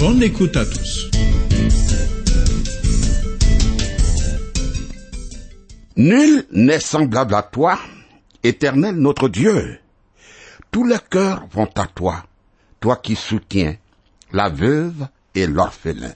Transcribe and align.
Bonne 0.00 0.22
écoute 0.22 0.56
à 0.56 0.64
tous. 0.64 1.10
Nul 5.94 6.46
n'est 6.52 6.80
semblable 6.80 7.34
à 7.34 7.42
toi, 7.42 7.78
éternel 8.42 8.94
notre 8.94 9.28
Dieu. 9.28 9.78
Tous 10.70 10.86
les 10.86 10.96
cœurs 11.10 11.46
vont 11.52 11.68
à 11.76 11.86
toi, 11.86 12.24
toi 12.80 12.96
qui 12.96 13.14
soutiens 13.14 13.76
la 14.32 14.48
veuve 14.48 15.06
et 15.34 15.46
l'orphelin. 15.46 16.14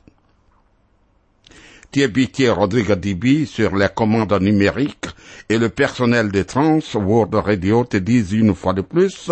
Thierry 1.91 2.31
Rodrigue 2.49 2.93
Dibi 2.93 3.47
sur 3.47 3.77
les 3.77 3.91
commandes 3.95 4.41
numériques 4.41 5.09
et 5.51 5.59
le 5.59 5.69
personnel 5.69 6.33
de 6.33 6.43
Trans 6.43 6.81
World 6.95 7.35
Radio 7.35 7.85
te 7.85 7.99
disent 7.99 8.33
une 8.33 8.55
fois 8.55 8.73
de 8.73 8.81
plus, 8.81 9.31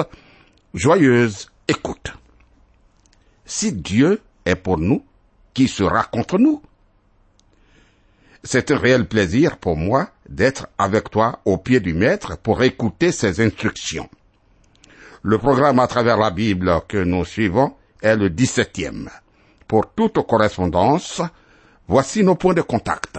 joyeuse 0.75 1.49
écoute. 1.69 2.13
Si 3.47 3.73
Dieu 3.73 4.21
est 4.45 4.57
pour 4.57 4.79
nous, 4.79 5.05
qui 5.55 5.69
sera 5.69 6.05
contre 6.05 6.39
nous 6.39 6.63
C'est 8.45 8.71
un 8.71 8.77
réel 8.77 9.07
plaisir 9.07 9.59
pour 9.59 9.77
moi 9.77 10.09
d'être 10.29 10.67
avec 10.79 11.11
toi 11.11 11.41
au 11.45 11.59
pied 11.59 11.81
du 11.81 11.95
Maître 11.95 12.37
pour 12.39 12.63
écouter 12.63 13.13
ses 13.13 13.41
instructions. 13.41 14.09
Le 15.23 15.39
programme 15.39 15.79
à 15.79 15.87
travers 15.87 16.17
la 16.17 16.31
Bible 16.31 16.81
que 16.89 17.03
nous 17.05 17.25
suivons 17.25 17.75
est 18.03 18.17
le 18.17 18.29
17e. 18.29 19.09
Pour 19.69 19.93
toute 19.95 20.27
correspondance, 20.27 21.23
voici 21.87 22.25
nos 22.25 22.35
points 22.35 22.55
de 22.55 22.63
contact. 22.63 23.19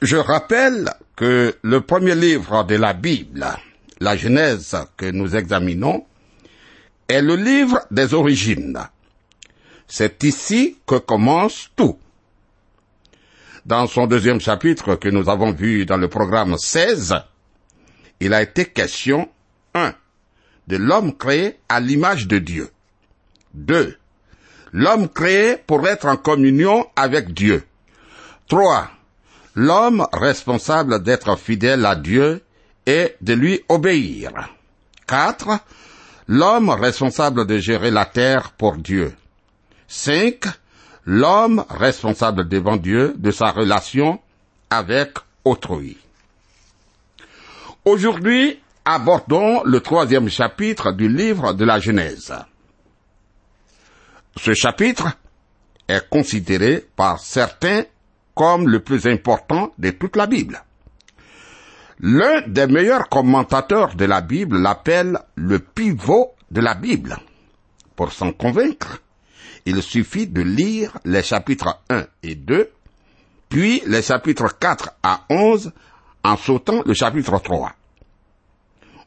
Je 0.02 0.16
rappelle 0.16 0.90
que 1.16 1.54
le 1.62 1.80
premier 1.80 2.14
livre 2.14 2.64
de 2.64 2.74
la 2.74 2.92
Bible, 2.92 3.46
la 4.00 4.16
Genèse 4.16 4.76
que 4.98 5.10
nous 5.10 5.34
examinons, 5.34 6.04
est 7.08 7.22
le 7.22 7.36
livre 7.36 7.80
des 7.90 8.12
origines. 8.12 8.78
C'est 9.94 10.24
ici 10.24 10.78
que 10.86 10.94
commence 10.94 11.68
tout. 11.76 11.98
Dans 13.66 13.86
son 13.86 14.06
deuxième 14.06 14.40
chapitre 14.40 14.94
que 14.94 15.10
nous 15.10 15.28
avons 15.28 15.52
vu 15.52 15.84
dans 15.84 15.98
le 15.98 16.08
programme 16.08 16.56
16, 16.56 17.16
il 18.18 18.32
a 18.32 18.40
été 18.40 18.64
question 18.64 19.28
1. 19.74 19.92
De 20.66 20.78
l'homme 20.78 21.14
créé 21.14 21.58
à 21.68 21.78
l'image 21.78 22.26
de 22.26 22.38
Dieu. 22.38 22.70
2. 23.52 23.98
L'homme 24.72 25.10
créé 25.10 25.58
pour 25.58 25.86
être 25.86 26.06
en 26.06 26.16
communion 26.16 26.86
avec 26.96 27.34
Dieu. 27.34 27.62
3. 28.48 28.90
L'homme 29.56 30.06
responsable 30.14 31.02
d'être 31.02 31.36
fidèle 31.36 31.84
à 31.84 31.96
Dieu 31.96 32.42
et 32.86 33.14
de 33.20 33.34
lui 33.34 33.60
obéir. 33.68 34.30
4. 35.06 35.50
L'homme 36.28 36.70
responsable 36.70 37.46
de 37.46 37.58
gérer 37.58 37.90
la 37.90 38.06
terre 38.06 38.52
pour 38.52 38.78
Dieu. 38.78 39.14
5. 39.92 40.46
L'homme 41.04 41.66
responsable 41.68 42.48
devant 42.48 42.78
Dieu 42.78 43.14
de 43.18 43.30
sa 43.30 43.50
relation 43.50 44.20
avec 44.70 45.18
autrui. 45.44 45.98
Aujourd'hui, 47.84 48.58
abordons 48.86 49.62
le 49.64 49.80
troisième 49.80 50.30
chapitre 50.30 50.92
du 50.92 51.08
livre 51.10 51.52
de 51.52 51.66
la 51.66 51.78
Genèse. 51.78 52.32
Ce 54.38 54.54
chapitre 54.54 55.08
est 55.88 56.08
considéré 56.08 56.86
par 56.96 57.20
certains 57.20 57.82
comme 58.34 58.68
le 58.68 58.80
plus 58.80 59.06
important 59.06 59.74
de 59.76 59.90
toute 59.90 60.16
la 60.16 60.26
Bible. 60.26 60.62
L'un 62.00 62.40
des 62.48 62.66
meilleurs 62.66 63.10
commentateurs 63.10 63.94
de 63.94 64.06
la 64.06 64.22
Bible 64.22 64.56
l'appelle 64.58 65.18
le 65.34 65.58
pivot 65.58 66.32
de 66.50 66.62
la 66.62 66.72
Bible. 66.72 67.18
Pour 67.94 68.10
s'en 68.10 68.32
convaincre, 68.32 69.02
il 69.66 69.82
suffit 69.82 70.26
de 70.26 70.42
lire 70.42 70.98
les 71.04 71.22
chapitres 71.22 71.80
1 71.88 72.06
et 72.22 72.34
2, 72.34 72.70
puis 73.48 73.82
les 73.86 74.02
chapitres 74.02 74.58
4 74.58 74.90
à 75.02 75.24
11 75.28 75.72
en 76.24 76.36
sautant 76.36 76.82
le 76.84 76.94
chapitre 76.94 77.38
3. 77.38 77.72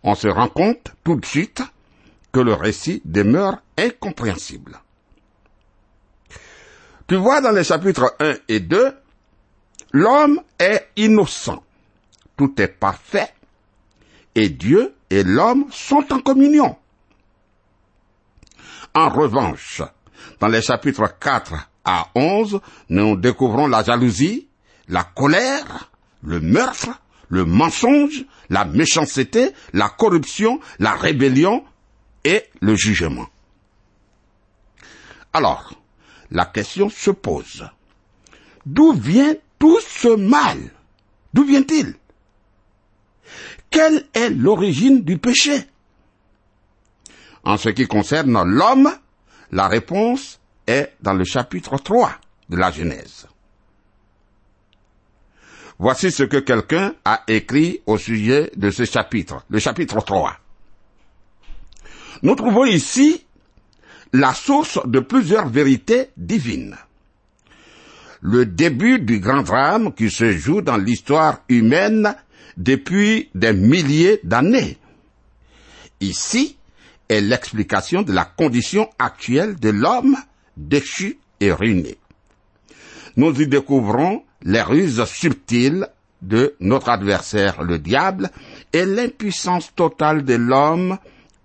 On 0.04 0.16
se 0.16 0.28
rend 0.28 0.50
compte 0.50 0.94
tout 1.04 1.16
de 1.16 1.26
suite 1.26 1.62
que 2.32 2.40
le 2.40 2.54
récit 2.54 3.02
demeure 3.06 3.58
incompréhensible. 3.78 4.80
Tu 7.08 7.16
vois 7.16 7.42
dans 7.42 7.52
les 7.52 7.64
chapitres 7.64 8.16
1 8.20 8.36
et 8.48 8.60
2, 8.60 8.94
l'homme 9.94 10.42
est 10.60 10.90
innocent, 10.96 11.64
tout 12.36 12.60
est 12.62 12.68
parfait, 12.68 13.34
et 14.36 14.50
Dieu 14.50 14.94
et 15.10 15.24
l'homme 15.24 15.66
sont 15.72 16.06
en 16.12 16.20
communion. 16.20 16.76
En 18.94 19.10
revanche, 19.10 19.82
dans 20.40 20.48
les 20.48 20.62
chapitres 20.62 21.18
4 21.20 21.54
à 21.84 22.08
11, 22.16 22.60
nous 22.90 23.16
découvrons 23.16 23.68
la 23.68 23.84
jalousie, 23.84 24.48
la 24.88 25.04
colère, 25.04 25.92
le 26.24 26.40
meurtre, 26.40 27.02
le 27.30 27.46
mensonge, 27.46 28.26
la 28.50 28.66
méchanceté, 28.66 29.52
la 29.74 29.90
corruption, 29.90 30.60
la 30.80 30.94
rébellion 30.94 31.64
et 32.24 32.44
le 32.60 32.76
jugement. 32.76 33.28
Alors, 35.34 35.74
la 36.32 36.46
question 36.46 36.90
se 36.90 37.12
pose. 37.12 37.68
D'où 38.66 38.94
vient 38.94 39.36
tout 39.60 39.80
ce 39.80 40.16
mal? 40.16 40.58
D'où 41.34 41.44
vient-il? 41.44 41.96
Quelle 43.70 44.06
est 44.14 44.30
l'origine 44.30 45.04
du 45.04 45.18
péché? 45.18 45.68
En 47.44 47.58
ce 47.58 47.70
qui 47.70 47.86
concerne 47.88 48.42
l'homme, 48.44 48.90
la 49.56 49.70
réponse 49.70 50.42
est 50.68 50.92
dans 51.02 51.14
le 51.14 51.24
chapitre 51.24 51.78
3 51.78 52.12
de 52.50 52.58
la 52.58 52.72
Genèse. 52.72 53.26
Voici 55.80 56.12
ce 56.12 56.24
que 56.24 56.38
quelqu'un 56.38 56.94
a 57.06 57.24
écrit 57.30 57.80
au 57.86 57.98
sujet 57.98 58.52
de 58.58 58.70
ce 58.70 58.84
chapitre, 58.84 59.46
le 59.50 59.60
chapitre 59.60 60.04
3. 60.04 60.38
Nous 62.24 62.36
trouvons 62.36 62.66
ici 62.66 63.26
la 64.12 64.34
source 64.34 64.86
de 64.86 65.00
plusieurs 65.00 65.48
vérités 65.48 66.10
divines. 66.18 66.76
Le 68.20 68.46
début 68.46 69.00
du 69.00 69.22
grand 69.22 69.42
drame 69.42 69.94
qui 69.94 70.12
se 70.12 70.34
joue 70.34 70.62
dans 70.62 70.78
l'histoire 70.78 71.40
humaine 71.48 72.14
depuis 72.58 73.30
des 73.34 73.54
milliers 73.54 74.20
d'années. 74.26 74.78
Ici 76.02 76.55
est 77.10 77.22
l'explication 77.22 78.02
de 78.02 78.12
la 78.12 78.26
condition 78.26 78.90
actuelle 79.00 79.56
de 79.56 79.70
l'homme 79.70 80.18
déchu 80.58 81.20
et 81.40 81.52
ruiné. 81.52 81.98
nous 83.18 83.42
y 83.42 83.48
découvrons 83.48 84.24
les 84.44 84.62
ruses 84.62 85.04
subtiles 85.06 85.88
de 86.22 86.56
notre 86.60 86.90
adversaire, 86.90 87.64
le 87.64 87.80
diable, 87.80 88.30
et 88.74 88.86
l'impuissance 88.86 89.74
totale 89.76 90.24
de 90.24 90.36
l'homme 90.36 90.98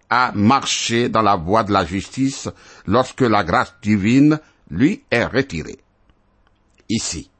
à 0.09 0.33
marcher 0.35 1.09
dans 1.09 1.23
la 1.23 1.37
voie 1.37 1.65
de 1.65 1.73
la 1.73 1.85
justice 1.85 2.49
lorsque 2.87 3.21
la 3.21 3.45
grâce 3.45 3.75
divine 3.83 4.41
lui 4.71 5.03
est 5.11 5.25
retirée. 5.25 5.79
Ici, 6.89 7.31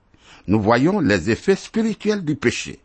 nous 0.47 0.61
voyons 0.61 1.01
les 1.01 1.31
effets 1.31 1.57
spirituels 1.57 2.25
du 2.25 2.37
péché. 2.37 2.79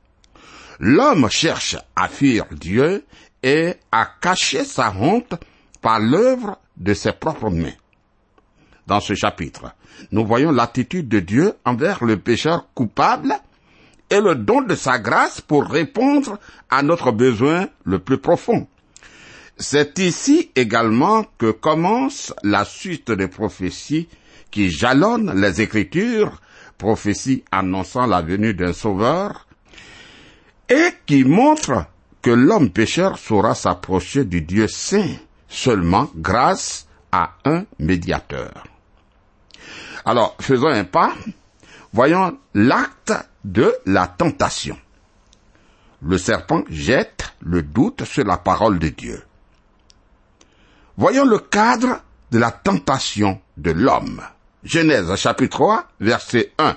L'homme 0.80 1.30
cherche 1.30 1.78
à 1.96 2.08
fuir 2.08 2.46
Dieu 2.52 3.06
et 3.46 3.76
à 3.92 4.08
cacher 4.20 4.66
sa 4.66 4.92
honte 4.92 5.36
par 5.80 6.00
l'œuvre 6.00 6.58
de 6.78 6.96
ses 6.96 7.12
propres 7.12 7.52
mains. 7.52 7.78
Dans 8.88 9.00
ce 9.00 9.14
chapitre, 9.14 9.72
nous 10.12 10.26
voyons 10.26 10.52
l'attitude 10.52 11.08
de 11.08 11.20
Dieu 11.20 11.54
envers 11.64 12.04
le 12.04 12.18
pécheur 12.18 12.68
coupable 12.74 13.36
et 14.10 14.20
le 14.20 14.34
don 14.34 14.62
de 14.62 14.74
sa 14.74 14.98
grâce 14.98 15.42
pour 15.42 15.66
répondre 15.66 16.40
à 16.72 16.82
notre 16.82 17.12
besoin 17.12 17.68
le 17.84 18.00
plus 18.00 18.18
profond. 18.18 18.68
C'est 19.58 20.00
ici 20.00 20.50
également 20.56 21.24
que 21.38 21.52
commence 21.52 22.34
la 22.44 22.66
suite 22.66 23.12
des 23.12 23.28
prophéties 23.28 24.10
qui 24.50 24.72
jalonnent 24.72 25.40
les 25.40 25.62
Écritures, 25.62 26.42
prophéties 26.80 27.44
annonçant 27.52 28.08
la 28.08 28.24
venue 28.24 28.56
d'un 28.56 28.74
Sauveur, 28.74 29.48
et 30.68 30.90
qui 31.06 31.24
montrent 31.24 31.86
l'homme 32.32 32.70
pécheur 32.70 33.18
saura 33.18 33.56
s'approcher 33.56 34.26
du 34.26 34.42
Dieu 34.42 34.68
saint 34.68 35.16
seulement 35.48 36.10
grâce 36.16 36.88
à 37.12 37.32
un 37.46 37.66
médiateur. 37.80 38.66
Alors, 40.06 40.36
faisons 40.40 40.68
un 40.68 40.84
pas, 40.84 41.14
voyons 41.94 42.38
l'acte 42.54 43.14
de 43.44 43.74
la 43.86 44.08
tentation. 44.08 44.78
Le 46.02 46.18
serpent 46.18 46.64
jette 46.70 47.34
le 47.40 47.64
doute 47.64 48.04
sur 48.06 48.24
la 48.26 48.38
parole 48.38 48.80
de 48.80 48.90
Dieu. 48.90 49.24
Voyons 50.98 51.26
le 51.26 51.40
cadre 51.40 52.02
de 52.32 52.38
la 52.38 52.52
tentation 52.52 53.42
de 53.58 53.72
l'homme. 53.72 54.22
Genèse 54.64 55.16
chapitre 55.16 55.58
3, 55.58 55.88
verset 56.00 56.54
1. 56.58 56.76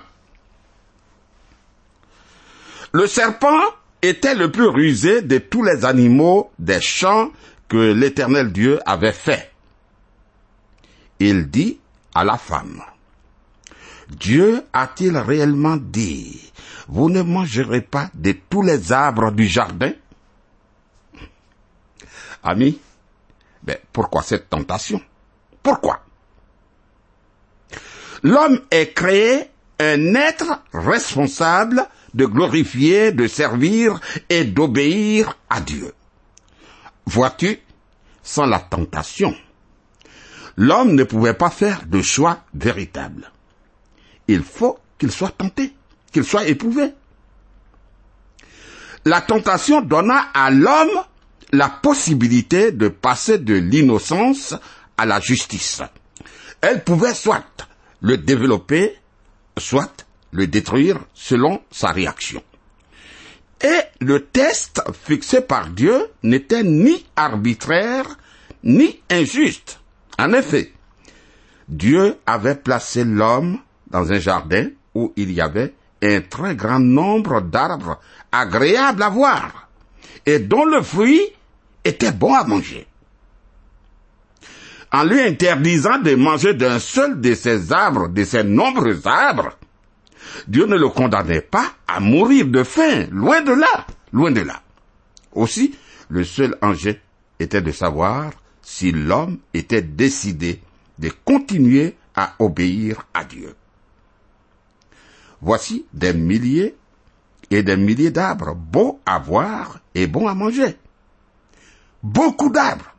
Le 2.93 3.06
serpent 3.06 3.61
était 4.03 4.35
le 4.35 4.50
plus 4.50 4.69
rusé 4.69 5.23
de 5.23 5.39
tous 5.39 5.62
les 5.62 5.85
animaux 5.85 6.50
des 6.59 6.81
champs 6.81 7.31
que 7.69 7.93
l'éternel 7.93 8.53
Dieu 8.53 8.81
avait 8.87 9.12
fait. 9.12 9.53
Il 11.21 11.50
dit 11.50 11.81
à 12.15 12.25
la 12.25 12.37
femme, 12.37 12.83
Dieu 14.09 14.62
a-t-il 14.73 15.17
réellement 15.19 15.77
dit, 15.77 16.53
vous 16.89 17.11
ne 17.11 17.23
mangerez 17.23 17.83
pas 17.83 18.11
de 18.15 18.35
tous 18.49 18.62
les 18.62 18.93
arbres 18.93 19.33
du 19.33 19.47
jardin? 19.47 19.93
Ami, 22.43 22.81
ben, 23.62 23.77
pourquoi 23.93 24.23
cette 24.23 24.49
tentation? 24.49 25.01
Pourquoi? 25.62 26.01
L'homme 28.23 28.61
est 28.71 28.94
créé 28.94 29.51
un 29.81 30.15
être 30.15 30.62
responsable 30.73 31.87
de 32.14 32.26
glorifier, 32.26 33.12
de 33.12 33.26
servir 33.26 34.00
et 34.28 34.44
d'obéir 34.44 35.37
à 35.49 35.60
Dieu. 35.60 35.93
Vois-tu, 37.06 37.58
sans 38.22 38.46
la 38.46 38.58
tentation, 38.58 39.34
l'homme 40.56 40.94
ne 40.94 41.05
pouvait 41.05 41.34
pas 41.34 41.50
faire 41.50 41.87
de 41.87 42.02
choix 42.02 42.44
véritable. 42.55 43.31
Il 44.26 44.43
faut 44.43 44.78
qu'il 44.99 45.10
soit 45.10 45.31
tenté, 45.31 45.72
qu'il 46.12 46.25
soit 46.25 46.46
éprouvé. 46.46 46.93
La 49.05 49.20
tentation 49.20 49.81
donna 49.81 50.28
à 50.34 50.50
l'homme 50.50 51.05
la 51.52 51.69
possibilité 51.69 52.72
de 52.72 52.88
passer 52.88 53.38
de 53.38 53.55
l'innocence 53.55 54.55
à 54.96 55.06
la 55.06 55.20
justice. 55.20 55.82
Elle 56.60 56.84
pouvait 56.84 57.14
soit 57.14 57.44
le 58.00 58.19
développer, 58.19 58.96
soit 59.56 60.06
le 60.33 60.47
détruire 60.47 60.99
selon 61.15 61.61
sa 61.71 61.93
réaction. 61.93 62.43
Et 63.63 63.81
le 64.01 64.25
test 64.25 64.83
fixé 64.93 65.41
par 65.41 65.69
Dieu 65.69 66.07
n'était 66.23 66.63
ni 66.63 67.05
arbitraire, 67.17 68.07
ni 68.63 69.01
injuste. 69.11 69.81
En 70.19 70.33
effet, 70.33 70.73
Dieu 71.69 72.17
avait 72.27 72.55
placé 72.55 73.05
l'homme 73.05 73.59
dans 73.91 74.13
un 74.13 74.19
jardin 74.19 74.69
où 74.95 75.13
il 75.17 75.33
y 75.33 75.41
avait 75.41 75.75
un 76.03 76.21
très 76.21 76.55
grand 76.55 76.79
nombre 76.79 77.41
d'arbres 77.41 78.01
agréables 78.31 79.03
à 79.03 79.09
voir 79.09 79.69
et 80.25 80.39
dont 80.39 80.65
le 80.65 80.83
fruit 80.83 81.23
était 81.85 82.13
bon 82.13 82.35
à 82.35 82.45
manger. 82.45 82.87
En 84.93 85.05
lui 85.05 85.21
interdisant 85.21 85.99
de 85.99 86.15
manger 86.15 86.55
d'un 86.55 86.79
seul 86.79 87.21
de 87.21 87.35
ces 87.35 87.73
arbres, 87.73 88.09
de 88.09 88.25
ces 88.25 88.45
nombreux 88.45 89.07
arbres, 89.07 89.51
Dieu 90.47 90.67
ne 90.67 90.77
le 90.77 90.89
condamnait 90.89 91.41
pas 91.41 91.73
à 91.87 92.01
mourir 92.01 92.47
de 92.47 92.63
faim, 92.63 93.07
loin 93.11 93.41
de 93.43 93.53
là, 93.53 93.87
loin 94.13 94.31
de 94.31 94.41
là. 94.41 94.63
Aussi, 95.33 95.75
le 96.09 96.25
seul 96.25 96.57
enjeu 96.63 96.97
était 97.39 97.63
de 97.63 97.73
savoir 97.73 98.33
si 98.63 98.93
l'homme 98.93 99.39
était 99.55 99.83
décidé 99.83 100.61
de 100.99 101.11
continuer 101.25 101.97
à 102.15 102.35
obéir 102.39 103.07
à 103.15 103.25
Dieu. 103.25 103.55
Voici 105.41 105.87
des 105.93 106.13
milliers 106.13 106.75
et 107.51 107.63
des 107.63 107.77
milliers 107.77 108.11
d'arbres, 108.11 108.55
beaux 108.55 109.01
à 109.07 109.19
voir 109.19 109.79
et 109.95 110.07
bons 110.07 110.27
à 110.27 110.35
manger. 110.35 110.77
Beaucoup 112.03 112.51
d'arbres. 112.51 112.95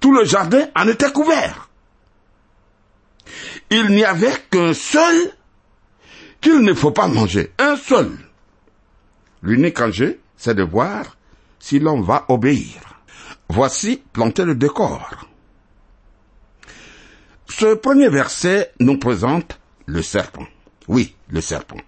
Tout 0.00 0.12
le 0.12 0.24
jardin 0.24 0.66
en 0.76 0.86
était 0.88 1.10
couvert. 1.10 1.68
Il 3.70 3.88
n'y 3.90 4.04
avait 4.04 4.36
qu'un 4.50 4.74
seul 4.74 5.32
qu'il 6.42 6.58
ne 6.58 6.74
faut 6.74 6.90
pas 6.90 7.08
manger. 7.08 7.52
Un 7.58 7.76
seul. 7.76 8.10
L'unique 9.42 9.80
enjeu, 9.80 10.20
c'est 10.36 10.54
de 10.54 10.62
voir 10.62 11.16
si 11.58 11.78
l'on 11.78 12.02
va 12.02 12.26
obéir. 12.28 13.00
Voici 13.48 14.02
planter 14.12 14.44
le 14.44 14.54
décor. 14.54 15.26
Ce 17.48 17.74
premier 17.74 18.08
verset 18.08 18.72
nous 18.80 18.98
présente 18.98 19.58
le 19.86 20.02
serpent. 20.02 20.46
Oui, 20.88 21.14
le 21.28 21.40
serpent. 21.40 21.80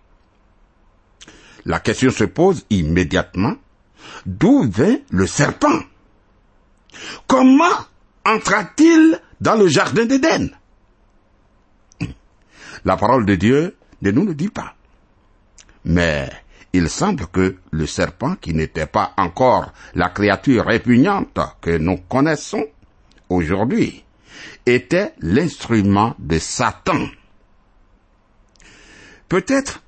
La 1.65 1.81
question 1.81 2.11
se 2.11 2.25
pose 2.25 2.65
immédiatement, 2.71 3.57
d'où 4.27 4.65
vient 4.71 4.99
le 5.11 5.27
serpent? 5.27 5.81
Comment 7.27 7.65
entra-t-il 8.25 9.21
dans 9.41 9.57
le 9.57 9.69
jardin 9.69 10.05
d'Éden? 10.05 10.51
La 12.85 12.97
parole 12.97 13.25
de 13.25 13.35
Dieu 13.35 13.77
nous 14.11 14.25
le 14.25 14.35
dit 14.35 14.49
pas. 14.49 14.75
Mais 15.85 16.31
il 16.73 16.89
semble 16.89 17.27
que 17.29 17.57
le 17.71 17.87
serpent, 17.87 18.37
qui 18.37 18.55
n'était 18.55 18.87
pas 18.87 19.13
encore 19.17 19.73
la 19.95 20.09
créature 20.09 20.67
répugnante 20.67 21.39
que 21.61 21.77
nous 21.77 21.99
connaissons 22.09 22.67
aujourd'hui, 23.29 24.05
était 24.67 25.15
l'instrument 25.21 26.15
de 26.19 26.39
Satan. 26.39 27.07
Peut-être 29.29 29.81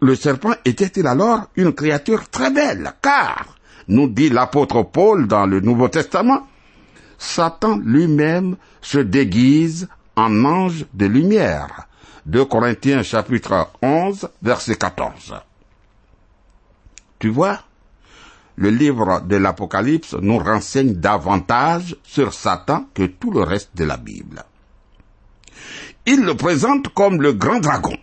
le 0.00 0.16
serpent 0.16 0.54
était-il 0.64 1.06
alors 1.06 1.48
une 1.56 1.72
créature 1.72 2.28
très 2.28 2.50
belle, 2.50 2.92
car, 3.00 3.56
nous 3.88 4.08
dit 4.08 4.30
l'apôtre 4.30 4.82
Paul 4.82 5.28
dans 5.28 5.46
le 5.46 5.60
Nouveau 5.60 5.88
Testament, 5.88 6.48
Satan 7.18 7.78
lui-même 7.84 8.56
se 8.80 8.98
déguise 8.98 9.88
en 10.16 10.44
ange 10.44 10.86
de 10.92 11.06
lumière. 11.06 11.86
2 12.26 12.44
Corinthiens 12.44 13.02
chapitre 13.02 13.70
11 13.82 14.28
verset 14.42 14.76
14. 14.76 15.34
Tu 17.18 17.28
vois, 17.28 17.60
le 18.56 18.70
livre 18.70 19.20
de 19.20 19.36
l'Apocalypse 19.36 20.14
nous 20.14 20.38
renseigne 20.38 20.94
davantage 20.94 21.96
sur 22.04 22.32
Satan 22.32 22.86
que 22.94 23.04
tout 23.04 23.30
le 23.30 23.42
reste 23.42 23.70
de 23.74 23.84
la 23.84 23.96
Bible. 23.96 24.44
Il 26.06 26.22
le 26.22 26.36
présente 26.36 26.88
comme 26.94 27.22
le 27.22 27.32
grand 27.32 27.60
dragon, 27.60 27.96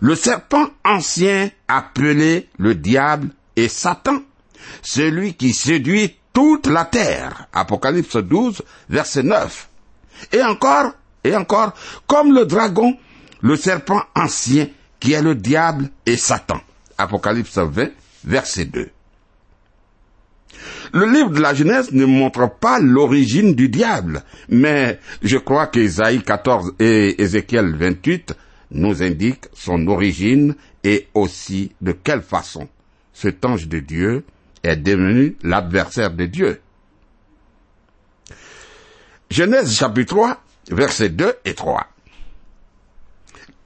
le 0.00 0.14
serpent 0.14 0.66
ancien 0.84 1.50
appelé 1.68 2.48
le 2.58 2.74
diable 2.74 3.30
et 3.56 3.68
Satan, 3.68 4.20
celui 4.82 5.34
qui 5.34 5.52
séduit 5.52 6.16
toute 6.32 6.66
la 6.66 6.84
terre. 6.84 7.46
Apocalypse 7.52 8.16
12, 8.16 8.62
verset 8.88 9.22
9. 9.22 9.68
Et 10.32 10.42
encore, 10.42 10.92
et 11.24 11.36
encore, 11.36 11.74
comme 12.06 12.34
le 12.34 12.46
dragon, 12.46 12.96
le 13.40 13.56
serpent 13.56 14.02
ancien 14.14 14.68
qui 15.00 15.12
est 15.12 15.22
le 15.22 15.34
diable 15.34 15.90
et 16.06 16.16
Satan. 16.16 16.60
Apocalypse 16.98 17.58
20, 17.58 17.90
verset 18.24 18.66
2. 18.66 18.90
Le 20.92 21.06
livre 21.06 21.30
de 21.30 21.40
la 21.40 21.54
Genèse 21.54 21.92
ne 21.92 22.04
montre 22.04 22.50
pas 22.60 22.78
l'origine 22.78 23.54
du 23.54 23.68
diable, 23.68 24.22
mais 24.48 25.00
je 25.22 25.38
crois 25.38 25.66
qu'Ésaïe 25.66 26.22
14 26.22 26.74
et 26.78 27.20
Ézéchiel 27.22 27.74
28 27.74 28.34
nous 28.72 29.02
indique 29.02 29.46
son 29.54 29.86
origine 29.88 30.54
et 30.84 31.08
aussi 31.14 31.72
de 31.80 31.92
quelle 31.92 32.22
façon 32.22 32.68
cet 33.12 33.44
ange 33.44 33.68
de 33.68 33.78
Dieu 33.78 34.24
est 34.62 34.76
devenu 34.76 35.36
l'adversaire 35.42 36.12
de 36.12 36.26
Dieu. 36.26 36.60
Genèse 39.30 39.74
chapitre 39.74 40.14
3, 40.14 40.41
versets 40.70 41.10
2 41.10 41.34
et 41.44 41.54
3. 41.54 41.86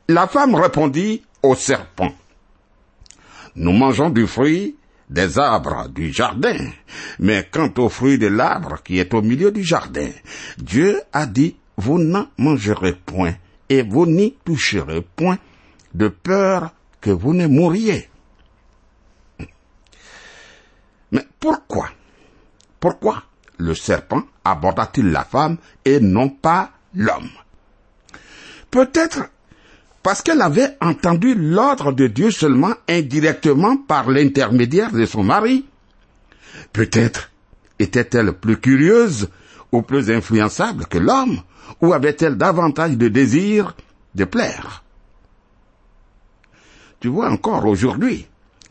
La 0.09 0.27
femme 0.27 0.55
répondit 0.55 1.23
au 1.43 1.55
serpent, 1.55 2.13
Nous 3.57 3.73
mangeons 3.73 4.11
du 4.11 4.27
fruit 4.27 4.77
des 5.11 5.39
arbres 5.39 5.89
du 5.89 6.13
jardin, 6.13 6.71
mais 7.19 7.49
quant 7.51 7.73
au 7.79 7.89
fruit 7.89 8.19
de 8.19 8.27
l'arbre 8.27 8.83
qui 8.83 8.99
est 8.99 9.15
au 9.15 9.23
milieu 9.23 9.51
du 9.51 9.65
jardin, 9.65 10.11
Dieu 10.59 11.01
a 11.13 11.27
dit, 11.27 11.57
Vous 11.77 11.99
n'en 11.99 12.29
mangerez 12.39 12.95
point, 12.95 13.35
et 13.69 13.83
vous 13.83 14.07
n'y 14.07 14.37
toucherez 14.45 15.03
point, 15.03 15.39
de 15.95 16.09
peur 16.09 16.73
que 17.01 17.11
vous 17.11 17.35
ne 17.35 17.47
mouriez. 17.47 18.09
Mais 21.13 21.27
pourquoi? 21.41 21.89
Pourquoi 22.81 23.23
le 23.59 23.75
serpent 23.75 24.23
aborda-t-il 24.45 25.11
la 25.11 25.25
femme 25.25 25.57
et 25.85 26.01
non 26.01 26.29
pas 26.29 26.71
l'homme 26.97 27.31
Peut-être 28.71 29.29
parce 30.03 30.23
qu'elle 30.23 30.41
avait 30.41 30.77
entendu 30.81 31.35
l'ordre 31.35 31.93
de 31.93 32.07
Dieu 32.07 32.31
seulement 32.31 32.75
indirectement 32.89 33.77
par 33.77 34.09
l'intermédiaire 34.09 34.93
de 34.93 35.05
son 35.05 35.25
mari. 35.25 35.67
Peut-être 36.73 37.31
était-elle 37.79 38.33
plus 38.33 38.59
curieuse 38.61 39.29
ou 39.73 39.83
plus 39.83 40.11
influençable 40.11 40.87
que 40.87 40.99
l'homme, 40.99 41.41
ou 41.81 41.93
avait-elle 41.93 42.37
davantage 42.37 42.97
de 42.97 43.09
désir 43.09 43.75
de 44.15 44.25
plaire 44.25 44.85
Tu 47.01 47.09
vois 47.09 47.31
encore 47.31 47.67
aujourd'hui, 47.67 48.27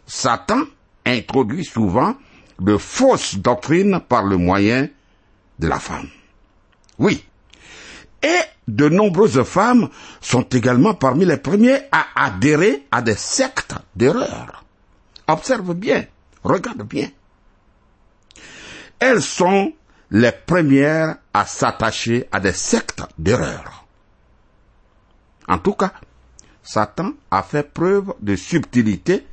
Satan 0.06 0.62
introduit 1.06 1.66
souvent 1.66 2.16
de 2.60 2.78
fausses 2.78 3.38
doctrines 3.38 4.00
par 4.08 4.24
le 4.24 4.38
moyen 4.38 4.88
de 5.60 5.68
la 5.68 5.80
femme. 5.80 6.08
Oui. 6.98 7.26
Et 8.26 8.40
de 8.68 8.90
nombreuses 8.90 9.44
femmes 9.44 9.90
sont 10.20 10.42
également 10.50 10.96
parmi 10.96 11.26
les 11.26 11.38
premiers 11.38 11.78
à 11.92 12.08
adhérer 12.16 12.88
à 12.92 13.04
des 13.04 13.14
sectes 13.14 13.76
d'erreur. 13.96 14.66
Observe 15.28 15.76
bien, 15.76 16.06
regarde 16.44 16.82
bien. 16.82 17.10
Elles 19.00 19.22
sont 19.22 19.74
les 20.10 20.32
premières 20.32 21.18
à 21.36 21.46
s'attacher 21.46 22.28
à 22.32 22.40
des 22.40 22.54
sectes 22.54 23.04
d'erreur. 23.20 23.86
En 25.48 25.60
tout 25.60 25.74
cas, 25.74 25.94
Satan 26.64 27.12
a 27.30 27.44
fait 27.44 27.72
preuve 27.72 28.16
de 28.22 28.36
subtilité 28.36 29.28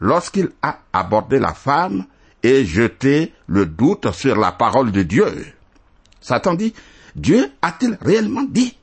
lorsqu'il 0.00 0.50
a 0.62 0.78
abordé 0.92 1.38
la 1.38 1.54
femme 1.54 2.06
et 2.42 2.64
jeté 2.64 3.32
le 3.46 3.66
doute 3.66 4.10
sur 4.10 4.34
la 4.34 4.50
parole 4.50 4.90
de 4.90 5.02
Dieu. 5.04 5.54
Satan 6.20 6.54
dit, 6.54 6.74
Dieu 7.14 7.50
a-t-il 7.60 7.98
réellement 8.00 8.44
dit 8.44 8.76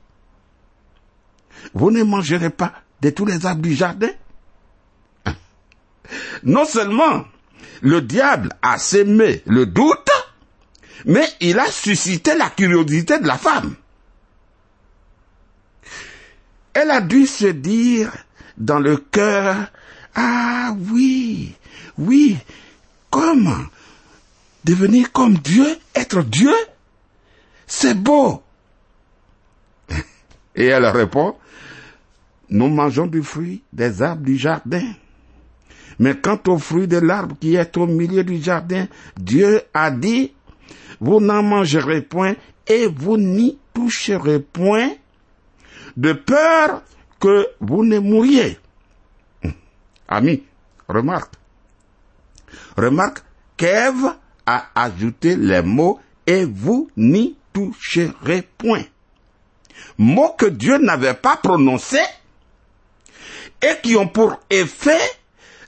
Vous 1.74 1.90
ne 1.90 2.02
mangerez 2.02 2.50
pas 2.50 2.72
de 3.00 3.10
tous 3.10 3.26
les 3.26 3.46
arbres 3.46 3.62
du 3.62 3.74
jardin? 3.74 4.10
Non 6.42 6.64
seulement 6.64 7.24
le 7.82 8.00
diable 8.02 8.50
a 8.62 8.78
sémé 8.78 9.42
le 9.46 9.66
doute, 9.66 10.10
mais 11.04 11.26
il 11.40 11.58
a 11.58 11.70
suscité 11.70 12.36
la 12.36 12.50
curiosité 12.50 13.18
de 13.18 13.26
la 13.26 13.38
femme. 13.38 13.74
Elle 16.72 16.90
a 16.90 17.00
dû 17.00 17.26
se 17.26 17.46
dire 17.46 18.12
dans 18.56 18.78
le 18.78 18.96
cœur, 18.96 19.56
ah 20.14 20.74
oui, 20.90 21.54
oui, 21.98 22.36
comment 23.10 23.64
devenir 24.64 25.10
comme 25.12 25.38
Dieu, 25.38 25.66
être 25.94 26.22
Dieu, 26.22 26.54
c'est 27.70 27.94
beau. 27.94 28.42
Et 30.56 30.66
elle 30.66 30.84
répond, 30.86 31.36
nous 32.50 32.68
mangeons 32.68 33.06
du 33.06 33.22
fruit 33.22 33.62
des 33.72 34.02
arbres 34.02 34.24
du 34.24 34.36
jardin. 34.36 34.92
Mais 36.00 36.16
quant 36.16 36.40
au 36.48 36.58
fruit 36.58 36.88
de 36.88 36.96
l'arbre 36.98 37.36
qui 37.40 37.54
est 37.54 37.76
au 37.76 37.86
milieu 37.86 38.24
du 38.24 38.42
jardin, 38.42 38.88
Dieu 39.16 39.62
a 39.72 39.92
dit, 39.92 40.34
vous 41.00 41.20
n'en 41.20 41.44
mangerez 41.44 42.02
point 42.02 42.34
et 42.66 42.88
vous 42.88 43.16
n'y 43.16 43.56
toucherez 43.72 44.40
point 44.40 44.90
de 45.96 46.12
peur 46.12 46.82
que 47.20 47.46
vous 47.60 47.84
ne 47.84 48.00
mouriez. 48.00 48.58
Ami, 50.08 50.42
remarque. 50.88 51.34
Remarque 52.76 53.22
qu'Ève 53.56 54.16
a 54.44 54.66
ajouté 54.74 55.36
les 55.36 55.62
mots 55.62 56.00
et 56.26 56.44
vous 56.44 56.90
n'y 56.96 57.36
toucherez 57.52 58.42
point. 58.42 58.84
Mots 59.98 60.34
que 60.38 60.46
Dieu 60.46 60.78
n'avait 60.78 61.14
pas 61.14 61.36
prononcés 61.36 61.98
et 63.62 63.76
qui 63.82 63.96
ont 63.96 64.08
pour 64.08 64.40
effet 64.50 65.00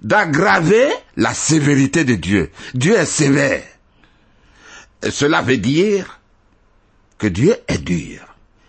d'aggraver 0.03 0.89
la 1.17 1.35
sévérité 1.35 2.05
de 2.05 2.15
Dieu. 2.15 2.51
Dieu 2.75 2.97
est 2.97 3.07
sévère. 3.07 3.65
Cela 5.11 5.43
veut 5.43 5.59
dire 5.59 6.21
que 7.19 7.27
Dieu 7.27 7.57
est 7.69 7.79
dur, 7.79 8.21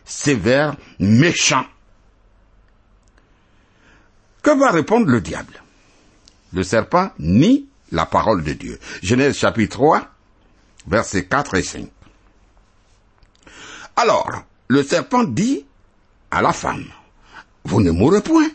sévère, 0.06 0.76
méchant. 1.00 1.66
Que 4.42 4.58
va 4.58 4.72
répondre 4.72 5.08
le 5.08 5.22
diable? 5.22 5.62
Le 6.54 6.64
serpent 6.64 7.12
nie 7.18 7.68
la 7.92 8.06
parole 8.06 8.44
de 8.44 8.54
Dieu. 8.54 8.80
Genèse 9.02 9.38
chapitre 9.38 9.78
3, 9.78 10.08
versets 10.88 11.26
4 11.26 11.56
et 11.56 11.64
5. 11.64 11.90
Alors, 13.96 14.44
le 14.68 14.84
serpent 14.84 15.24
dit 15.24 15.66
à 16.32 16.42
la 16.42 16.54
femme, 16.54 16.86
vous 17.64 17.82
ne 17.82 17.92
mourrez 17.92 18.22
point. 18.22 18.50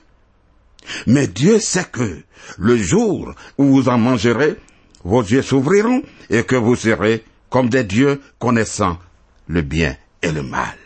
Mais 1.07 1.26
Dieu 1.26 1.59
sait 1.61 1.85
que 1.85 2.23
le 2.57 2.76
jour 2.76 3.35
où 3.59 3.64
vous 3.64 3.88
en 3.88 3.99
mangerez, 3.99 4.57
vos 5.04 5.23
yeux 5.23 5.42
s'ouvriront 5.42 6.02
et 6.30 6.45
que 6.45 6.57
vous 6.57 6.76
serez 6.76 7.25
comme 7.50 7.68
des 7.68 7.85
dieux 7.85 8.21
connaissant 8.38 8.99
le 9.47 9.62
bien 9.62 9.97
et 10.23 10.33
le 10.33 10.42
mal. 10.42 10.76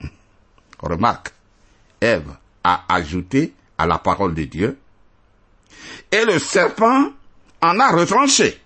Remarque, 0.80 1.32
Ève 2.00 2.30
a 2.64 2.84
ajouté 2.88 3.52
à 3.78 3.86
la 3.86 3.98
parole 3.98 4.34
de 4.34 4.44
Dieu, 4.44 4.78
et 6.10 6.24
le 6.24 6.38
serpent 6.38 7.12
en 7.62 7.80
a 7.80 7.90
retranché. 7.92 8.60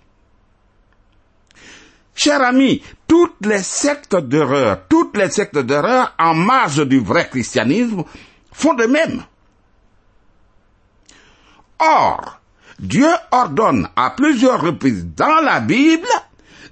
Cher 2.14 2.40
ami, 2.42 2.82
toutes 3.14 3.46
les 3.46 3.62
sectes 3.62 4.16
d'erreur, 4.16 4.88
toutes 4.88 5.16
les 5.16 5.30
sectes 5.30 5.56
d'erreur 5.56 6.12
en 6.18 6.34
marge 6.34 6.84
du 6.84 6.98
vrai 6.98 7.28
christianisme 7.28 8.02
font 8.50 8.74
de 8.74 8.86
même. 8.86 9.22
Or, 11.78 12.40
Dieu 12.80 13.06
ordonne 13.30 13.88
à 13.94 14.10
plusieurs 14.10 14.60
reprises 14.60 15.06
dans 15.14 15.40
la 15.44 15.60
Bible 15.60 16.08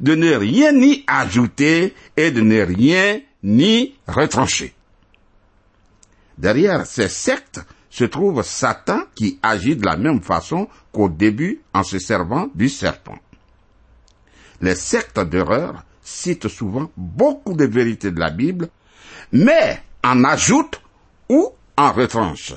de 0.00 0.16
ne 0.16 0.34
rien 0.34 0.72
ni 0.72 1.04
ajouter 1.06 1.94
et 2.16 2.32
de 2.32 2.40
ne 2.40 2.60
rien 2.62 3.20
ni 3.44 3.94
retrancher. 4.08 4.74
Derrière 6.36 6.86
ces 6.86 7.08
sectes 7.08 7.60
se 7.88 8.02
trouve 8.02 8.42
Satan 8.42 9.02
qui 9.14 9.38
agit 9.44 9.76
de 9.76 9.86
la 9.86 9.96
même 9.96 10.20
façon 10.20 10.66
qu'au 10.90 11.08
début 11.08 11.60
en 11.72 11.84
se 11.84 12.00
servant 12.00 12.48
du 12.52 12.68
serpent. 12.68 13.20
Les 14.60 14.74
sectes 14.74 15.20
d'erreur 15.20 15.84
citent 16.02 16.48
souvent 16.48 16.90
beaucoup 16.96 17.54
de 17.54 17.64
vérités 17.64 18.10
de 18.10 18.20
la 18.20 18.30
Bible, 18.30 18.68
mais 19.32 19.82
en 20.04 20.24
ajoutent 20.24 20.80
ou 21.28 21.50
en 21.76 21.92
retranchent, 21.92 22.54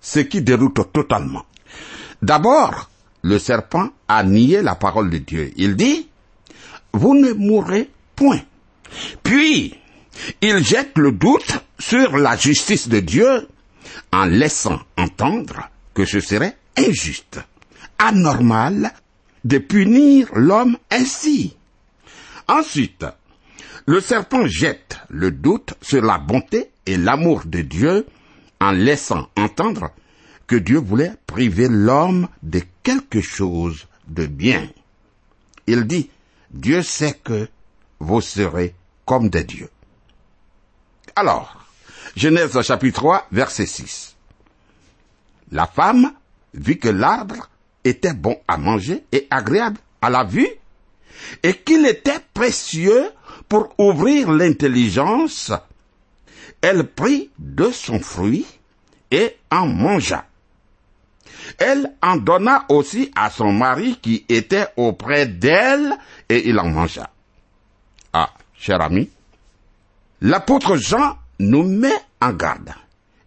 ce 0.00 0.20
qui 0.20 0.42
déroute 0.42 0.92
totalement. 0.92 1.44
D'abord, 2.22 2.88
le 3.22 3.38
serpent 3.38 3.90
a 4.06 4.22
nié 4.22 4.62
la 4.62 4.74
parole 4.74 5.10
de 5.10 5.18
Dieu. 5.18 5.52
Il 5.56 5.76
dit, 5.76 6.08
vous 6.92 7.14
ne 7.14 7.32
mourrez 7.32 7.90
point. 8.16 8.40
Puis, 9.22 9.74
il 10.40 10.64
jette 10.64 10.96
le 10.96 11.12
doute 11.12 11.58
sur 11.78 12.16
la 12.16 12.36
justice 12.36 12.88
de 12.88 13.00
Dieu 13.00 13.48
en 14.12 14.24
laissant 14.24 14.80
entendre 14.96 15.68
que 15.94 16.04
ce 16.04 16.20
serait 16.20 16.56
injuste, 16.76 17.40
anormal 17.98 18.92
de 19.44 19.58
punir 19.58 20.28
l'homme 20.34 20.76
ainsi. 20.90 21.56
Ensuite, 22.48 23.04
le 23.86 24.00
serpent 24.00 24.46
jette 24.46 24.98
le 25.08 25.30
doute 25.30 25.74
sur 25.82 26.02
la 26.02 26.18
bonté 26.18 26.70
et 26.86 26.96
l'amour 26.96 27.42
de 27.44 27.60
Dieu 27.60 28.06
en 28.60 28.72
laissant 28.72 29.28
entendre 29.36 29.90
que 30.46 30.56
Dieu 30.56 30.78
voulait 30.78 31.12
priver 31.26 31.68
l'homme 31.68 32.28
de 32.42 32.62
quelque 32.82 33.20
chose 33.20 33.86
de 34.08 34.26
bien. 34.26 34.68
Il 35.66 35.86
dit, 35.86 36.10
Dieu 36.50 36.82
sait 36.82 37.18
que 37.22 37.48
vous 38.00 38.22
serez 38.22 38.74
comme 39.04 39.28
des 39.28 39.44
dieux. 39.44 39.70
Alors, 41.14 41.66
Genèse 42.16 42.60
chapitre 42.62 43.00
3, 43.00 43.26
verset 43.30 43.66
6. 43.66 44.16
La 45.52 45.66
femme 45.66 46.12
vit 46.54 46.78
que 46.78 46.88
l'arbre 46.88 47.48
était 47.84 48.14
bon 48.14 48.38
à 48.48 48.56
manger 48.56 49.04
et 49.12 49.26
agréable 49.30 49.78
à 50.00 50.10
la 50.10 50.24
vue, 50.24 50.48
et 51.42 51.54
qu'il 51.54 51.86
était 51.86 52.20
précieux 52.34 53.10
pour 53.48 53.74
ouvrir 53.78 54.30
l'intelligence. 54.30 55.52
Elle 56.60 56.84
prit 56.84 57.30
de 57.38 57.70
son 57.70 58.00
fruit 58.00 58.46
et 59.10 59.36
en 59.50 59.66
mangea. 59.66 60.24
Elle 61.58 61.94
en 62.02 62.16
donna 62.16 62.64
aussi 62.68 63.10
à 63.14 63.30
son 63.30 63.52
mari 63.52 63.98
qui 64.02 64.24
était 64.28 64.66
auprès 64.76 65.26
d'elle 65.26 65.96
et 66.28 66.48
il 66.48 66.58
en 66.58 66.68
mangea. 66.68 67.10
Ah, 68.12 68.30
cher 68.54 68.80
ami, 68.80 69.08
l'apôtre 70.20 70.76
Jean 70.76 71.16
nous 71.38 71.62
met 71.62 71.94
en 72.20 72.32
garde. 72.32 72.74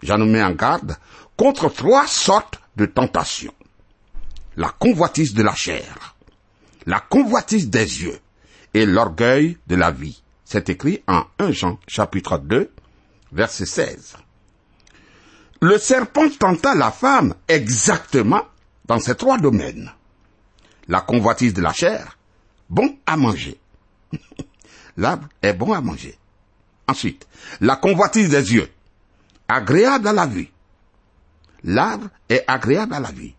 Jean 0.03 0.17
nous 0.17 0.25
met 0.25 0.43
en 0.43 0.51
garde 0.51 0.97
contre 1.37 1.69
trois 1.69 2.07
sortes 2.07 2.59
de 2.75 2.85
tentations. 2.85 3.53
La 4.57 4.69
convoitise 4.69 5.33
de 5.33 5.43
la 5.43 5.55
chair, 5.55 6.10
la 6.85 6.99
convoitise 6.99 7.69
des 7.69 8.03
yeux 8.03 8.19
et 8.73 8.85
l'orgueil 8.85 9.57
de 9.67 9.75
la 9.75 9.91
vie. 9.91 10.21
C'est 10.45 10.69
écrit 10.69 11.03
en 11.07 11.23
1 11.39 11.51
Jean 11.51 11.79
chapitre 11.87 12.37
2 12.37 12.71
verset 13.31 13.65
16. 13.65 14.15
Le 15.61 15.77
serpent 15.77 16.29
tenta 16.39 16.75
la 16.75 16.91
femme 16.91 17.35
exactement 17.47 18.43
dans 18.85 18.99
ces 18.99 19.15
trois 19.15 19.37
domaines. 19.37 19.91
La 20.87 21.01
convoitise 21.01 21.53
de 21.53 21.61
la 21.61 21.71
chair, 21.71 22.17
bon 22.69 22.97
à 23.05 23.15
manger. 23.15 23.59
L'arbre 24.97 25.29
est 25.41 25.53
bon 25.53 25.71
à 25.71 25.81
manger. 25.81 26.17
Ensuite, 26.87 27.27
la 27.61 27.75
convoitise 27.75 28.29
des 28.29 28.53
yeux, 28.53 28.69
agréable 29.47 30.07
à 30.07 30.13
la 30.13 30.25
vue. 30.25 30.49
L'arbre 31.63 32.09
est 32.27 32.43
agréable 32.47 32.95
à 32.95 32.99
la 32.99 33.11
vue. 33.11 33.33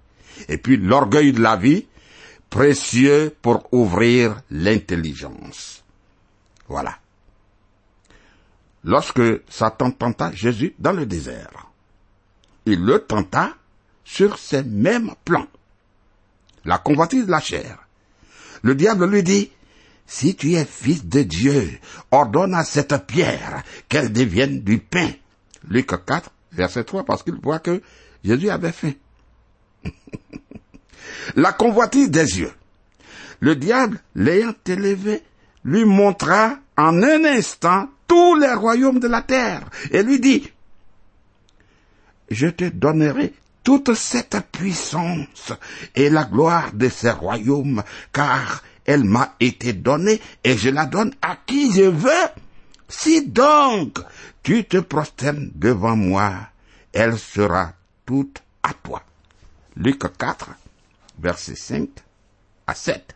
Et 0.49 0.59
puis 0.59 0.77
l'orgueil 0.77 1.33
de 1.33 1.41
la 1.43 1.57
vie, 1.57 1.87
précieux 2.53 3.35
pour 3.41 3.67
ouvrir 3.73 4.43
l'intelligence. 4.51 5.83
Voilà. 6.69 6.99
Lorsque 8.85 9.23
Satan 9.49 9.91
tenta 9.91 10.31
Jésus 10.33 10.75
dans 10.79 10.93
le 10.93 11.07
désert, 11.07 11.71
il 12.67 12.85
le 12.85 12.99
tenta 12.99 13.55
sur 14.05 14.39
ces 14.39 14.63
mêmes 14.63 15.15
plans. 15.25 15.47
La 16.67 16.77
convoitise 16.77 17.25
de 17.25 17.31
la 17.31 17.41
chair. 17.41 17.87
Le 18.61 18.75
diable 18.75 19.07
lui 19.07 19.23
dit, 19.23 19.51
si 20.07 20.37
tu 20.37 20.53
es 20.53 20.67
fils 20.67 21.07
de 21.07 21.23
Dieu, 21.23 21.81
ordonne 22.11 22.55
à 22.55 22.65
cette 22.65 23.07
pierre 23.07 23.63
qu'elle 23.89 24.13
devienne 24.13 24.61
du 24.61 24.79
pain. 24.79 25.11
Luc 25.69 25.87
4, 26.05 26.31
verset 26.53 26.85
3, 26.85 27.05
parce 27.05 27.23
qu'il 27.23 27.37
voit 27.37 27.61
que 27.61 27.81
Jésus 28.23 28.51
avait 28.51 28.73
faim. 28.73 28.93
La 31.37 31.53
convoitise 31.53 32.11
des 32.11 32.41
yeux. 32.41 32.53
Le 33.41 33.57
diable, 33.57 34.01
l'ayant 34.15 34.55
élevé, 34.67 35.23
lui 35.65 35.85
montra 35.85 36.59
en 36.77 37.03
un 37.03 37.25
instant 37.25 37.89
tous 38.07 38.37
les 38.37 38.53
royaumes 38.53 39.01
de 39.01 39.09
la 39.09 39.23
terre 39.23 39.69
et 39.91 40.03
lui 40.03 40.21
dit, 40.21 40.51
je 42.31 42.49
te 42.49 42.65
donnerai 42.65 43.35
toute 43.63 43.95
cette 43.95 44.39
puissance 44.51 45.53
et 45.95 46.11
la 46.11 46.25
gloire 46.25 46.73
de 46.73 46.89
ces 46.89 47.11
royaumes, 47.11 47.83
car 48.13 48.63
elle 48.85 49.05
m'a 49.05 49.35
été 49.39 49.73
donnée 49.73 50.21
et 50.43 50.57
je 50.57 50.71
la 50.71 50.87
donne 50.87 51.13
à 51.23 51.37
qui 51.47 51.73
je 51.73 51.85
veux. 51.85 52.29
Si 52.89 53.27
donc 53.27 53.99
tu 54.43 54.65
te 54.65 54.79
prosternes 54.79 55.51
devant 55.55 55.97
moi, 55.97 56.33
elle 56.93 57.19
sera 57.19 57.73
toute 58.05 58.43
à 58.63 58.73
toi. 58.75 59.03
Luc 59.77 60.01
4, 60.19 60.51
verset 61.23 61.55
5 61.55 61.89
à 62.67 62.75
7. 62.75 63.15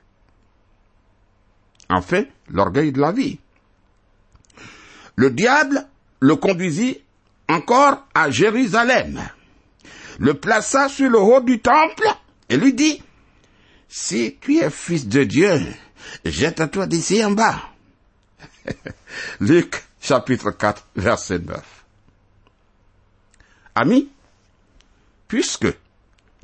Enfin, 1.89 2.25
l'orgueil 2.49 2.93
de 2.93 3.01
la 3.01 3.13
vie. 3.13 3.39
Le 5.17 5.31
diable 5.31 5.87
le 6.21 6.37
conduisit 6.37 7.03
encore 7.49 8.07
à 8.15 8.31
Jérusalem, 8.31 9.21
le 10.19 10.35
plaça 10.35 10.89
sur 10.89 11.11
le 11.11 11.19
haut 11.19 11.41
du 11.41 11.61
temple 11.61 12.07
et 12.49 12.57
lui 12.57 12.75
dit, 12.75 13.03
si 13.89 14.37
tu 14.41 14.57
es 14.59 14.71
fils 14.71 15.07
de 15.07 15.25
Dieu, 15.25 15.61
jette-toi 16.25 16.87
d'ici 16.87 17.25
en 17.25 17.31
bas. 17.33 17.63
Luc 19.41 19.85
chapitre 20.01 20.51
4 20.51 20.89
verset 20.97 21.39
9. 21.39 21.85
Amis, 23.75 24.09
puisque 25.29 25.69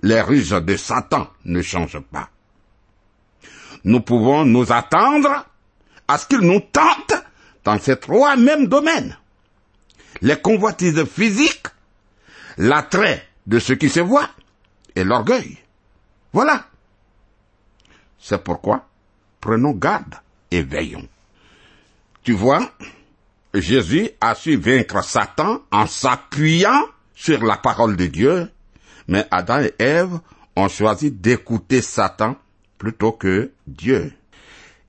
les 0.02 0.20
ruses 0.20 0.50
de 0.50 0.76
Satan 0.76 1.28
ne 1.44 1.62
changent 1.62 2.00
pas, 2.00 2.28
nous 3.84 4.00
pouvons 4.00 4.44
nous 4.44 4.72
attendre 4.72 5.46
à 6.08 6.18
ce 6.18 6.26
qu'il 6.26 6.40
nous 6.40 6.60
tente 6.60 7.14
dans 7.64 7.78
ces 7.78 7.96
trois 7.96 8.36
mêmes 8.36 8.66
domaines. 8.66 9.16
Les 10.20 10.36
convoitises 10.36 11.04
physiques, 11.04 11.66
l'attrait 12.58 13.26
de 13.46 13.58
ce 13.58 13.72
qui 13.72 13.88
se 13.88 14.00
voit 14.00 14.28
et 14.94 15.04
l'orgueil. 15.04 15.58
Voilà. 16.32 16.66
C'est 18.18 18.42
pourquoi 18.42 18.88
prenons 19.40 19.72
garde 19.72 20.14
et 20.50 20.62
veillons. 20.62 21.08
Tu 22.22 22.32
vois, 22.32 22.70
Jésus 23.52 24.10
a 24.20 24.34
su 24.34 24.56
vaincre 24.56 25.02
Satan 25.02 25.62
en 25.72 25.86
s'appuyant 25.86 26.86
sur 27.14 27.42
la 27.42 27.56
parole 27.56 27.96
de 27.96 28.06
Dieu, 28.06 28.51
mais 29.12 29.26
Adam 29.30 29.60
et 29.60 29.74
Ève 29.78 30.18
ont 30.56 30.68
choisi 30.68 31.10
d'écouter 31.10 31.82
Satan 31.82 32.34
plutôt 32.78 33.12
que 33.12 33.50
Dieu. 33.66 34.10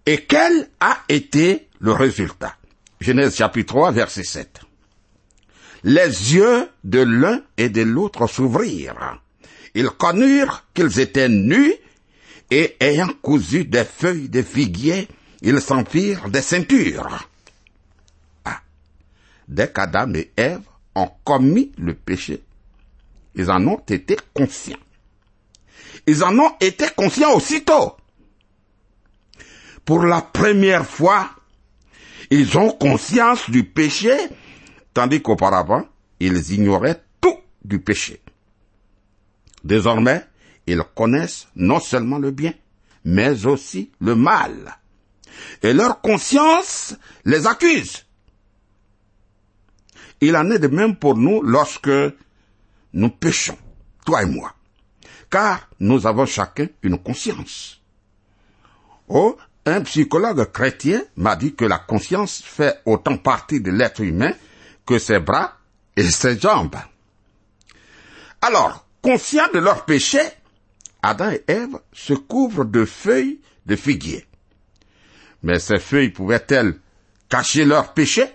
Et 0.05 0.23
quel 0.23 0.69
a 0.79 0.99
été 1.09 1.67
le 1.79 1.91
résultat? 1.91 2.55
Genèse 3.01 3.35
chapitre 3.35 3.73
3, 3.73 3.91
verset 3.91 4.23
7. 4.23 4.61
Les 5.83 6.35
yeux 6.35 6.69
de 6.85 6.99
l'un 6.99 7.41
et 7.57 7.67
de 7.67 7.81
l'autre 7.81 8.27
s'ouvrirent. 8.27 9.19
Ils 9.75 9.89
connurent 9.89 10.63
qu'ils 10.73 11.01
étaient 11.01 11.27
nus 11.27 11.73
et 12.49 12.77
ayant 12.79 13.09
cousu 13.21 13.65
des 13.65 13.83
feuilles 13.83 14.29
de 14.29 14.41
figuier, 14.41 15.09
ils 15.41 15.59
s'en 15.59 15.83
firent 15.83 16.29
des 16.29 16.41
ceintures. 16.41 17.27
Ah. 18.45 18.61
Dès 19.49 19.69
qu'Adam 19.69 20.13
et 20.13 20.31
Ève 20.37 20.61
ont 20.95 21.09
commis 21.25 21.73
le 21.77 21.93
péché, 21.93 22.41
ils 23.35 23.49
en 23.51 23.65
ont 23.67 23.81
été 23.87 24.17
conscients. 24.33 24.77
Ils 26.05 26.23
en 26.23 26.37
ont 26.37 26.51
été 26.59 26.85
conscients 26.95 27.33
aussitôt. 27.33 27.95
Pour 29.85 30.05
la 30.05 30.21
première 30.21 30.85
fois, 30.85 31.29
ils 32.29 32.57
ont 32.57 32.71
conscience 32.71 33.49
du 33.49 33.63
péché, 33.63 34.15
tandis 34.93 35.21
qu'auparavant, 35.21 35.85
ils 36.19 36.53
ignoraient 36.53 37.01
tout 37.21 37.37
du 37.63 37.79
péché. 37.79 38.21
Désormais, 39.63 40.23
ils 40.67 40.81
connaissent 40.95 41.47
non 41.55 41.79
seulement 41.79 42.17
le 42.19 42.31
bien, 42.31 42.53
mais 43.05 43.45
aussi 43.45 43.91
le 43.99 44.15
mal. 44.15 44.77
Et 45.61 45.73
leur 45.73 46.01
conscience 46.01 46.95
les 47.25 47.47
accuse. 47.47 48.05
Il 50.21 50.35
en 50.37 50.49
est 50.51 50.59
de 50.59 50.67
même 50.67 50.95
pour 50.95 51.17
nous 51.17 51.41
lorsque 51.41 51.89
nous 52.93 53.09
péchons, 53.09 53.57
toi 54.05 54.23
et 54.23 54.25
moi, 54.25 54.53
car 55.29 55.69
nous 55.79 56.05
avons 56.05 56.25
chacun 56.25 56.67
une 56.83 56.97
conscience. 56.97 57.81
Oh, 59.07 59.37
un 59.65 59.81
psychologue 59.81 60.51
chrétien 60.51 61.03
m'a 61.15 61.35
dit 61.35 61.55
que 61.55 61.65
la 61.65 61.79
conscience 61.79 62.41
fait 62.43 62.81
autant 62.85 63.17
partie 63.17 63.61
de 63.61 63.71
l'être 63.71 64.01
humain 64.01 64.33
que 64.85 64.99
ses 64.99 65.19
bras 65.19 65.57
et 65.95 66.03
ses 66.03 66.39
jambes. 66.39 66.75
Alors, 68.41 68.85
conscients 69.01 69.49
de 69.53 69.59
leur 69.59 69.85
péché, 69.85 70.19
Adam 71.01 71.31
et 71.31 71.43
Ève 71.47 71.79
se 71.93 72.13
couvrent 72.13 72.65
de 72.65 72.85
feuilles 72.85 73.39
de 73.65 73.75
figuier. 73.75 74.25
Mais 75.43 75.59
ces 75.59 75.79
feuilles 75.79 76.09
pouvaient-elles 76.09 76.79
cacher 77.29 77.65
leur 77.65 77.93
péché? 77.93 78.25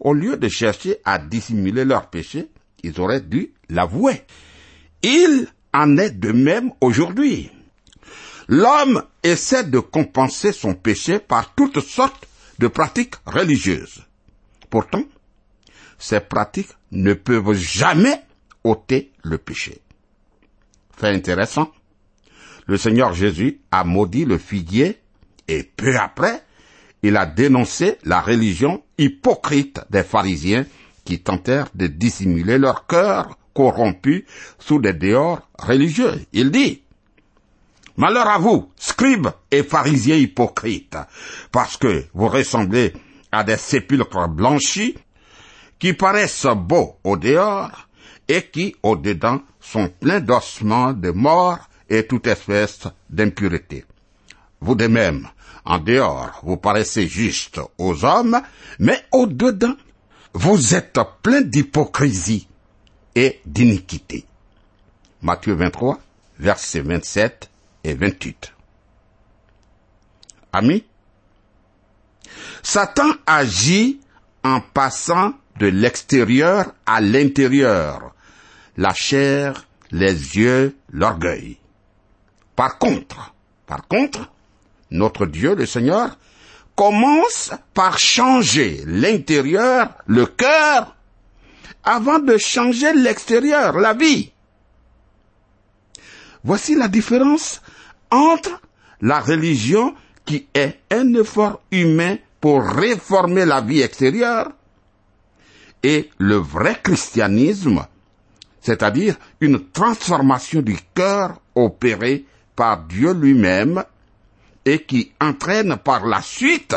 Au 0.00 0.12
lieu 0.12 0.36
de 0.36 0.48
chercher 0.48 0.98
à 1.04 1.18
dissimuler 1.18 1.84
leur 1.84 2.08
péché, 2.08 2.48
ils 2.82 3.00
auraient 3.00 3.20
dû 3.20 3.52
l'avouer. 3.68 4.22
Il 5.02 5.48
en 5.72 5.96
est 5.96 6.10
de 6.10 6.32
même 6.32 6.72
aujourd'hui. 6.80 7.50
L'homme 8.48 9.04
essaie 9.22 9.64
de 9.64 9.78
compenser 9.78 10.52
son 10.52 10.74
péché 10.74 11.18
par 11.18 11.54
toutes 11.54 11.80
sortes 11.80 12.26
de 12.58 12.66
pratiques 12.66 13.14
religieuses. 13.26 14.06
Pourtant, 14.70 15.04
ces 15.98 16.20
pratiques 16.20 16.72
ne 16.90 17.12
peuvent 17.12 17.52
jamais 17.52 18.22
ôter 18.64 19.12
le 19.22 19.38
péché. 19.38 19.80
Fait 20.96 21.08
intéressant. 21.08 21.70
Le 22.66 22.76
Seigneur 22.76 23.14
Jésus 23.14 23.60
a 23.70 23.84
maudit 23.84 24.24
le 24.24 24.38
figuier 24.38 24.98
et 25.46 25.62
peu 25.62 25.96
après, 25.96 26.42
il 27.02 27.16
a 27.16 27.26
dénoncé 27.26 27.96
la 28.04 28.20
religion 28.20 28.82
hypocrite 28.98 29.80
des 29.90 30.02
pharisiens 30.02 30.66
qui 31.08 31.20
tentèrent 31.20 31.70
de 31.74 31.86
dissimuler 31.86 32.58
leur 32.58 32.86
cœur 32.86 33.38
corrompus 33.54 34.24
sous 34.58 34.78
des 34.78 34.92
dehors 34.92 35.40
religieux. 35.58 36.12
Il 36.34 36.50
dit, 36.50 36.82
Malheur 37.96 38.28
à 38.28 38.36
vous, 38.36 38.68
scribes 38.76 39.28
et 39.50 39.62
pharisiens 39.62 40.16
hypocrites, 40.16 40.98
parce 41.50 41.78
que 41.78 42.04
vous 42.12 42.28
ressemblez 42.28 42.92
à 43.32 43.42
des 43.42 43.56
sépulcres 43.56 44.28
blanchis 44.28 44.96
qui 45.78 45.94
paraissent 45.94 46.46
beaux 46.54 46.98
au 47.04 47.16
dehors 47.16 47.88
et 48.28 48.42
qui, 48.42 48.76
au 48.82 48.94
dedans, 48.94 49.40
sont 49.60 49.88
pleins 49.88 50.20
d'ossements 50.20 50.92
de 50.92 51.10
mort 51.10 51.70
et 51.88 52.06
toute 52.06 52.26
espèce 52.26 52.80
d'impureté. 53.08 53.86
Vous 54.60 54.74
de 54.74 54.88
même, 54.88 55.26
en 55.64 55.78
dehors, 55.78 56.38
vous 56.42 56.58
paraissez 56.58 57.08
juste 57.08 57.58
aux 57.78 58.04
hommes, 58.04 58.42
mais 58.78 59.02
au 59.10 59.26
dedans, 59.26 59.74
vous 60.34 60.74
êtes 60.74 60.98
plein 61.22 61.40
d'hypocrisie 61.40 62.48
et 63.14 63.40
d'iniquité. 63.44 64.24
Matthieu 65.22 65.54
23, 65.54 65.98
versets 66.38 66.80
27 66.80 67.50
et 67.84 67.94
28. 67.94 68.52
Amis, 70.52 70.84
Satan 72.62 73.10
agit 73.26 74.00
en 74.44 74.60
passant 74.60 75.34
de 75.58 75.66
l'extérieur 75.66 76.72
à 76.86 77.00
l'intérieur, 77.00 78.14
la 78.76 78.94
chair, 78.94 79.66
les 79.90 80.36
yeux, 80.36 80.76
l'orgueil. 80.90 81.58
Par 82.54 82.78
contre, 82.78 83.34
par 83.66 83.86
contre, 83.88 84.30
notre 84.90 85.26
Dieu, 85.26 85.54
le 85.54 85.66
Seigneur, 85.66 86.16
commence 86.78 87.50
par 87.74 87.98
changer 87.98 88.84
l'intérieur, 88.86 89.94
le 90.06 90.26
cœur, 90.26 90.94
avant 91.82 92.20
de 92.20 92.38
changer 92.38 92.92
l'extérieur, 92.92 93.76
la 93.80 93.94
vie. 93.94 94.30
Voici 96.44 96.76
la 96.76 96.86
différence 96.86 97.60
entre 98.12 98.60
la 99.00 99.18
religion 99.18 99.92
qui 100.24 100.46
est 100.54 100.78
un 100.92 101.14
effort 101.14 101.62
humain 101.72 102.16
pour 102.40 102.62
réformer 102.62 103.44
la 103.44 103.60
vie 103.60 103.80
extérieure 103.80 104.52
et 105.82 106.10
le 106.18 106.36
vrai 106.36 106.78
christianisme, 106.80 107.84
c'est-à-dire 108.60 109.16
une 109.40 109.68
transformation 109.70 110.62
du 110.62 110.78
cœur 110.94 111.40
opérée 111.56 112.24
par 112.54 112.84
Dieu 112.84 113.14
lui-même 113.14 113.82
qui 114.76 115.12
entraîne 115.20 115.76
par 115.76 116.06
la 116.06 116.20
suite 116.22 116.76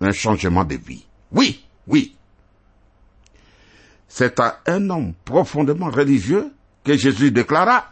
un 0.00 0.12
changement 0.12 0.64
de 0.64 0.76
vie. 0.76 1.04
Oui, 1.32 1.64
oui. 1.86 2.16
C'est 4.08 4.40
à 4.40 4.60
un 4.66 4.88
homme 4.90 5.14
profondément 5.24 5.90
religieux 5.90 6.52
que 6.84 6.96
Jésus 6.96 7.30
déclara, 7.30 7.90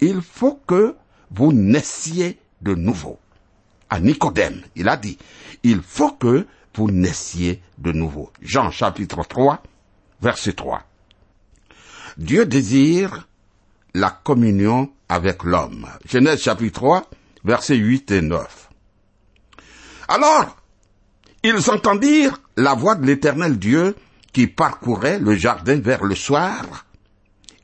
il 0.00 0.20
faut 0.20 0.60
que 0.66 0.94
vous 1.30 1.52
naissiez 1.52 2.38
de 2.60 2.74
nouveau. 2.74 3.18
À 3.88 4.00
Nicodème, 4.00 4.62
il 4.74 4.88
a 4.88 4.96
dit, 4.96 5.16
il 5.62 5.80
faut 5.80 6.12
que 6.12 6.46
vous 6.74 6.90
naissiez 6.90 7.62
de 7.78 7.92
nouveau. 7.92 8.30
Jean 8.42 8.70
chapitre 8.70 9.24
3, 9.26 9.62
verset 10.20 10.52
3. 10.52 10.82
Dieu 12.18 12.44
désire 12.44 13.28
la 13.94 14.10
communion 14.10 14.90
avec 15.08 15.44
l'homme. 15.44 15.86
Genèse 16.06 16.42
chapitre 16.42 16.80
3, 16.80 17.10
versets 17.46 17.76
8 17.76 18.10
et 18.10 18.22
9. 18.22 18.70
Alors, 20.08 20.56
ils 21.44 21.70
entendirent 21.70 22.40
la 22.56 22.74
voix 22.74 22.96
de 22.96 23.06
l'éternel 23.06 23.58
Dieu 23.58 23.94
qui 24.32 24.48
parcourait 24.48 25.20
le 25.20 25.36
jardin 25.36 25.80
vers 25.80 26.04
le 26.04 26.16
soir, 26.16 26.86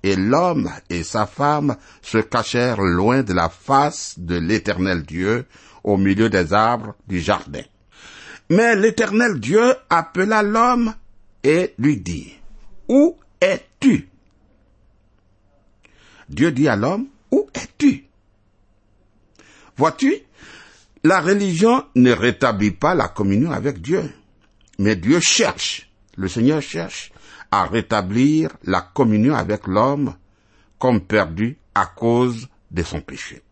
et 0.05 0.17
l'homme 0.17 0.71
et 0.89 1.03
sa 1.03 1.27
femme 1.27 1.77
se 2.01 2.19
cachèrent 2.19 2.81
loin 2.81 3.23
de 3.23 3.33
la 3.33 3.49
face 3.49 4.15
de 4.19 4.37
l'éternel 4.37 5.03
Dieu 5.03 5.47
au 5.85 5.97
milieu 5.97 6.31
des 6.31 6.53
arbres 6.53 6.95
du 7.09 7.21
jardin. 7.21 7.63
Mais 8.51 8.77
l'éternel 8.77 9.41
Dieu 9.41 9.75
appela 9.91 10.43
l'homme 10.43 10.95
et 11.43 11.75
lui 11.79 11.99
dit, 11.99 12.33
Où 12.89 13.17
es-tu? 13.41 14.09
Dieu 16.29 16.53
dit 16.53 16.69
à 16.69 16.77
l'homme, 16.77 17.09
Où 17.31 17.49
es-tu? 17.55 18.07
Vois-tu, 19.83 20.15
la 21.03 21.21
religion 21.21 21.85
ne 21.97 22.13
rétablit 22.13 22.71
pas 22.71 22.95
la 22.95 23.09
communion 23.09 23.51
avec 23.51 23.83
Dieu, 23.83 24.15
mais 24.79 24.95
Dieu 24.95 25.19
cherche, 25.19 25.91
le 26.17 26.29
Seigneur 26.29 26.63
cherche 26.63 27.11
à 27.51 27.67
rétablir 27.67 28.51
la 28.63 28.81
communion 28.81 29.35
avec 29.35 29.67
l'homme 29.67 30.15
comme 30.79 31.01
perdu 31.01 31.59
à 31.75 31.87
cause 31.87 32.47
de 32.71 32.85
son 32.85 33.01
péché. 33.01 33.43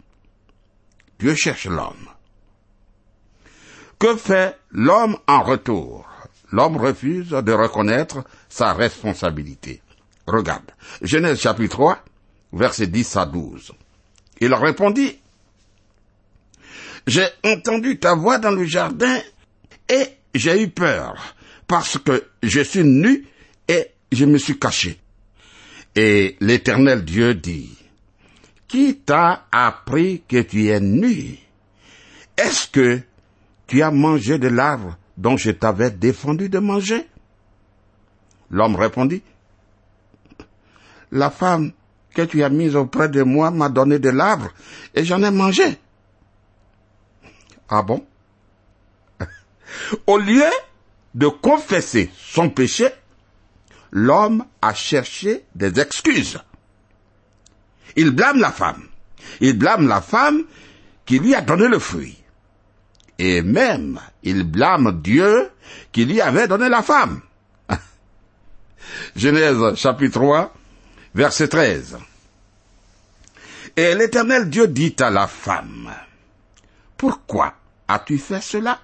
Dieu 1.19 1.35
cherche 1.35 1.67
l'homme. 1.67 2.07
Que 3.99 4.15
fait 4.15 4.57
l'homme 4.71 5.17
en 5.27 5.43
retour? 5.43 6.09
L'homme 6.53 6.77
refuse 6.77 7.31
de 7.31 7.53
reconnaître 7.53 8.23
sa 8.49 8.73
responsabilité. 8.73 9.83
Regarde, 10.29 10.71
Genèse 11.03 11.41
chapitre 11.41 11.73
3, 11.73 12.05
versets 12.53 12.87
10 12.87 13.17
à 13.17 13.27
12. 13.27 13.73
Il 14.41 14.55
répondit, 14.55 15.20
j'ai 17.07 17.27
entendu 17.45 17.99
ta 17.99 18.15
voix 18.15 18.39
dans 18.39 18.51
le 18.51 18.65
jardin 18.65 19.19
et 19.89 20.07
j'ai 20.35 20.63
eu 20.63 20.69
peur 20.69 21.35
parce 21.67 21.99
que 21.99 22.25
je 22.43 22.61
suis 22.61 22.85
nu 22.85 23.27
et 23.69 23.89
je 24.13 24.25
me 24.25 24.39
suis 24.39 24.59
caché. 24.59 24.99
Et 25.97 26.37
l'éternel 26.41 27.05
Dieu 27.05 27.35
dit, 27.35 27.77
qui 28.69 28.97
t'a 28.97 29.47
appris 29.51 30.23
que 30.29 30.43
tu 30.43 30.69
es 30.69 30.81
nu? 30.81 31.37
Est-ce 32.37 32.69
que 32.69 33.01
tu 33.67 33.83
as 33.83 33.91
mangé 33.91 34.39
de 34.39 34.49
l'arbre 34.49 34.97
dont 35.17 35.37
je 35.37 35.51
t'avais 35.51 35.91
défendu 35.91 36.49
de 36.49 36.59
manger? 36.59 37.07
L'homme 38.51 38.77
répondit, 38.77 39.23
la 41.13 41.31
femme 41.31 41.73
que 42.15 42.23
tu 42.23 42.43
as 42.43 42.49
mise 42.49 42.77
auprès 42.77 43.09
de 43.09 43.23
moi 43.23 43.51
m'a 43.51 43.69
donné 43.69 43.99
de 43.99 44.11
l'arbre 44.11 44.51
et 44.95 45.05
j'en 45.05 45.23
ai 45.23 45.31
mangé. 45.31 45.79
Ah 47.71 47.83
bon? 47.83 48.05
Au 50.07 50.19
lieu 50.19 50.51
de 51.15 51.29
confesser 51.29 52.11
son 52.17 52.51
péché, 52.51 52.89
l'homme 53.93 54.45
a 54.61 54.75
cherché 54.75 55.45
des 55.55 55.79
excuses. 55.79 56.41
Il 57.97 58.11
blâme 58.11 58.41
la 58.41 58.51
femme. 58.51 58.89
Il 59.41 59.57
blâme 59.57 59.87
la 59.87 60.01
femme 60.01 60.43
qui 61.07 61.19
lui 61.19 61.35
a 61.35 61.41
donné 61.41 61.69
le 61.69 61.79
fruit. 61.79 62.17
Et 63.19 63.43
même, 63.43 64.01
il 64.23 64.45
blâme 64.45 65.01
Dieu 65.01 65.51
qui 65.93 66.05
lui 66.07 66.21
avait 66.21 66.49
donné 66.49 66.69
la 66.69 66.83
femme. 66.83 67.21
Genèse 69.17 69.75
chapitre 69.77 70.15
3, 70.15 70.55
verset 71.15 71.49
13. 71.49 71.99
Et 73.77 73.95
l'Éternel 73.95 74.49
Dieu 74.49 74.67
dit 74.69 74.97
à 75.01 75.11
la 75.11 75.27
femme, 75.27 75.93
Pourquoi 76.97 77.55
As-tu 77.91 78.19
fait 78.19 78.41
cela? 78.41 78.79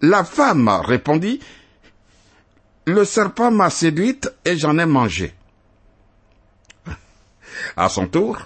La 0.00 0.22
femme 0.22 0.68
répondit, 0.68 1.40
Le 2.84 3.04
serpent 3.04 3.50
m'a 3.50 3.68
séduite 3.68 4.32
et 4.44 4.56
j'en 4.56 4.78
ai 4.78 4.86
mangé. 4.86 5.34
À 7.76 7.88
son 7.88 8.06
tour, 8.06 8.38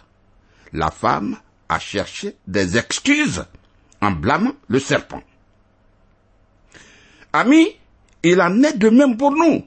la 0.73 0.91
femme 0.91 1.37
a 1.69 1.79
cherché 1.79 2.37
des 2.47 2.79
excuses 2.79 3.45
en 4.01 4.13
blâmant 4.13 4.55
le 4.69 4.79
serpent. 4.79 5.23
Amis, 7.35 7.77
il 8.23 8.41
en 8.41 8.63
est 8.63 8.79
de 8.79 8.89
même 8.89 9.19
pour 9.19 9.33
nous. 9.33 9.63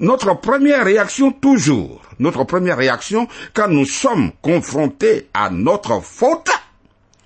Notre 0.00 0.34
première 0.40 0.84
réaction 0.84 1.30
toujours, 1.30 2.02
notre 2.18 2.42
première 2.42 2.78
réaction 2.78 3.28
quand 3.52 3.68
nous 3.68 3.86
sommes 3.86 4.32
confrontés 4.42 5.28
à 5.34 5.50
notre 5.50 6.00
faute, 6.00 6.50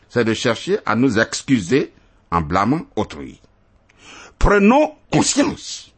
c'est 0.09 0.25
de 0.25 0.35
chercher 0.35 0.79
à 0.87 0.95
nous 0.97 1.19
excuser 1.19 1.93
en 2.31 2.41
blâmant 2.41 2.83
autrui. 2.97 3.41
Prenons 4.39 4.95
conscience. 5.13 5.93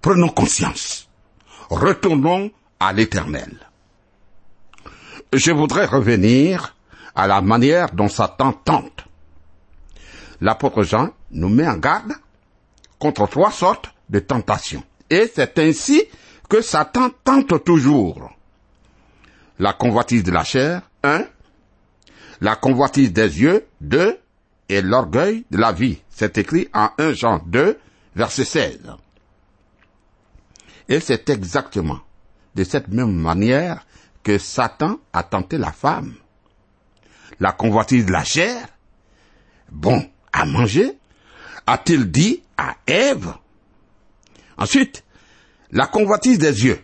Prenons 0.00 0.28
conscience. 0.28 1.08
Retournons 1.70 2.50
à 2.80 2.92
l'éternel. 2.92 3.56
Je 5.32 5.52
voudrais 5.52 5.86
revenir 5.86 6.76
à 7.14 7.26
la 7.26 7.40
manière 7.40 7.92
dont 7.92 8.08
Satan 8.08 8.52
tente. 8.52 9.04
L'apôtre 10.40 10.82
Jean 10.82 11.10
nous 11.30 11.48
met 11.48 11.68
en 11.68 11.76
garde 11.76 12.12
contre 12.98 13.28
trois 13.28 13.52
sortes 13.52 13.94
de 14.10 14.18
tentations. 14.18 14.82
Et 15.08 15.30
c'est 15.32 15.58
ainsi 15.58 16.02
que 16.48 16.60
Satan 16.60 17.10
tente 17.24 17.64
toujours. 17.64 18.30
La 19.58 19.72
convoitise 19.72 20.24
de 20.24 20.32
la 20.32 20.44
chair, 20.44 20.82
un 21.02 21.24
la 22.42 22.56
convoitise 22.56 23.12
des 23.12 23.40
yeux, 23.40 23.66
2, 23.82 24.18
et 24.68 24.82
l'orgueil 24.82 25.44
de 25.52 25.58
la 25.58 25.70
vie. 25.70 26.02
C'est 26.10 26.38
écrit 26.38 26.68
en 26.74 26.90
1 26.98 27.12
Jean 27.12 27.40
2, 27.46 27.78
verset 28.16 28.44
16. 28.44 28.80
Et 30.88 30.98
c'est 30.98 31.30
exactement 31.30 32.00
de 32.56 32.64
cette 32.64 32.88
même 32.88 33.14
manière 33.14 33.86
que 34.24 34.38
Satan 34.38 34.98
a 35.12 35.22
tenté 35.22 35.56
la 35.56 35.70
femme. 35.70 36.14
La 37.38 37.52
convoitise 37.52 38.06
de 38.06 38.12
la 38.12 38.24
chair, 38.24 38.66
bon 39.70 40.04
à 40.32 40.44
manger, 40.44 40.98
a-t-il 41.68 42.10
dit 42.10 42.42
à 42.56 42.74
Ève. 42.88 43.34
Ensuite, 44.58 45.04
la 45.70 45.86
convoitise 45.86 46.38
des 46.38 46.64
yeux, 46.64 46.80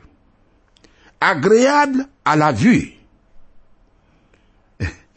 agréable 1.21 2.07
à 2.25 2.37
la 2.37 2.53
vue. 2.53 2.98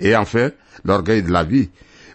Et 0.02 0.16
enfin, 0.16 0.50
l'orgueil 0.84 1.24
de 1.24 1.32
la 1.32 1.44
vie, 1.44 1.70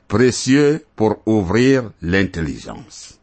précieux 0.08 0.84
pour 0.96 1.22
ouvrir 1.26 1.90
l'intelligence. 2.02 3.18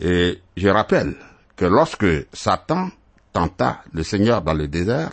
Et 0.00 0.40
je 0.56 0.68
rappelle 0.68 1.14
que 1.54 1.66
lorsque 1.66 2.06
Satan 2.32 2.90
tenta 3.32 3.84
le 3.92 4.02
Seigneur 4.02 4.42
dans 4.42 4.54
le 4.54 4.68
désert, 4.68 5.12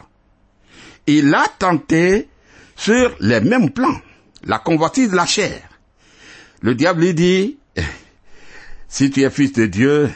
il 1.06 1.34
a 1.36 1.46
tenté 1.60 2.30
sur 2.76 3.16
les 3.20 3.42
mêmes 3.42 3.72
plans, 3.72 4.00
la 4.44 4.60
convoitise 4.60 5.12
de 5.12 5.16
la 5.16 5.26
chair. 5.26 5.62
Le 6.62 6.76
diable 6.76 7.02
lui 7.02 7.14
dit, 7.14 7.58
si 8.88 9.12
tu 9.12 9.22
es 9.22 9.30
fils 9.30 9.54
de 9.54 9.66
Dieu, 9.66 10.10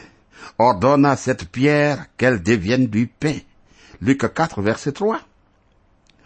ordonne 0.58 1.06
à 1.06 1.18
cette 1.18 1.50
pierre 1.50 2.06
qu'elle 2.18 2.42
devienne 2.42 2.88
du 2.88 3.08
pain. 3.08 3.38
Luc 4.02 4.34
4, 4.34 4.62
verset 4.62 4.94
3. 4.94 5.20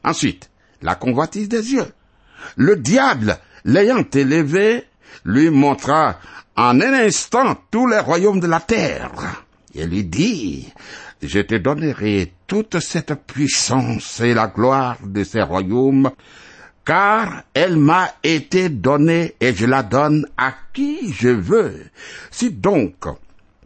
Ensuite, 0.03 0.49
la 0.81 0.95
convoitise 0.95 1.49
des 1.49 1.73
yeux. 1.73 1.91
Le 2.55 2.75
diable, 2.75 3.37
l'ayant 3.65 4.05
élevé, 4.13 4.85
lui 5.25 5.49
montra 5.49 6.19
en 6.55 6.81
un 6.81 6.93
instant 6.93 7.57
tous 7.69 7.87
les 7.87 7.99
royaumes 7.99 8.39
de 8.39 8.47
la 8.47 8.59
terre. 8.59 9.11
Et 9.73 9.85
lui 9.85 10.03
dit, 10.03 10.71
je 11.21 11.39
te 11.39 11.55
donnerai 11.55 12.33
toute 12.47 12.79
cette 12.79 13.13
puissance 13.25 14.19
et 14.21 14.33
la 14.33 14.47
gloire 14.47 14.97
de 15.03 15.23
ces 15.23 15.41
royaumes, 15.41 16.11
car 16.85 17.43
elle 17.53 17.77
m'a 17.77 18.11
été 18.23 18.69
donnée 18.69 19.35
et 19.39 19.53
je 19.53 19.65
la 19.65 19.83
donne 19.83 20.25
à 20.37 20.53
qui 20.73 21.11
je 21.13 21.29
veux. 21.29 21.85
Si 22.31 22.51
donc 22.51 23.05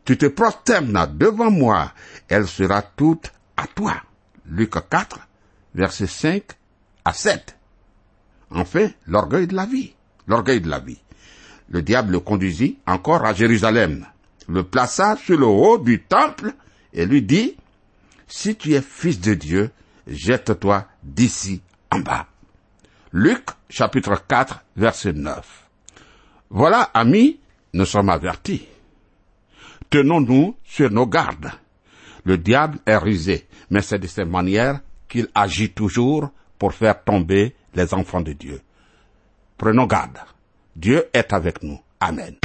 tu 0.04 0.17
te 0.17 0.26
prosternes 0.26 1.08
devant 1.13 1.52
moi, 1.52 1.91
elle 2.28 2.47
sera 2.47 2.82
toute 2.82 3.32
à 3.56 3.67
toi. 3.67 3.95
Luc 4.50 4.71
4, 4.89 5.19
verset 5.76 6.08
5 6.08 6.43
à 7.06 7.14
7. 7.14 7.58
Enfin, 8.52 8.90
l'orgueil 9.08 9.48
de 9.48 9.56
la 9.56 9.66
vie. 9.66 9.94
L'orgueil 10.28 10.62
de 10.62 10.70
la 10.70 10.80
vie. 10.80 11.02
Le 11.70 11.82
diable 11.82 12.14
le 12.14 12.20
conduisit 12.20 12.78
encore 12.86 13.26
à 13.26 13.34
Jérusalem, 13.34 14.06
le 14.50 14.64
plaça 14.64 15.16
sur 15.16 15.38
le 15.38 15.46
haut 15.46 15.78
du 15.78 16.02
temple 16.02 16.54
et 16.92 17.06
lui 17.06 17.22
dit, 17.22 17.56
si 18.28 18.56
tu 18.56 18.74
es 18.74 18.82
fils 18.82 19.22
de 19.22 19.34
Dieu, 19.34 19.72
jette-toi 20.06 20.86
d'ici 21.04 21.62
en 21.90 22.00
bas. 22.00 22.28
Luc 23.14 23.46
chapitre 23.70 24.22
4 24.28 24.64
verset 24.76 25.14
9. 25.14 25.70
Voilà, 26.50 26.82
amis, 26.94 27.40
nous 27.74 27.86
sommes 27.86 28.10
avertis. 28.10 28.68
Tenons-nous 29.90 30.56
sur 30.64 30.92
nos 30.92 31.08
gardes. 31.08 31.52
Le 32.26 32.38
diable 32.38 32.80
est 32.86 32.98
rusé, 32.98 33.48
mais 33.70 33.82
c'est 33.82 34.00
de 34.00 34.08
cette 34.08 34.28
manière 34.28 34.82
qu'il 35.08 35.30
agit 35.34 35.72
toujours 35.72 36.30
pour 36.62 36.76
faire 36.76 37.04
tomber 37.04 37.56
les 37.74 37.91
enfants 37.95 38.21
de 38.21 38.34
Dieu. 38.34 38.62
Prenons 39.58 39.88
garde. 39.88 40.19
Dieu 40.76 41.06
est 41.12 41.34
avec 41.34 41.63
nous. 41.63 41.80
Amen. 42.00 42.36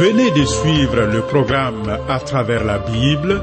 Venez 0.00 0.30
de 0.30 0.44
suivre 0.46 1.02
le 1.02 1.20
programme 1.28 1.98
À 2.08 2.18
travers 2.20 2.64
la 2.64 2.78
Bible, 2.78 3.42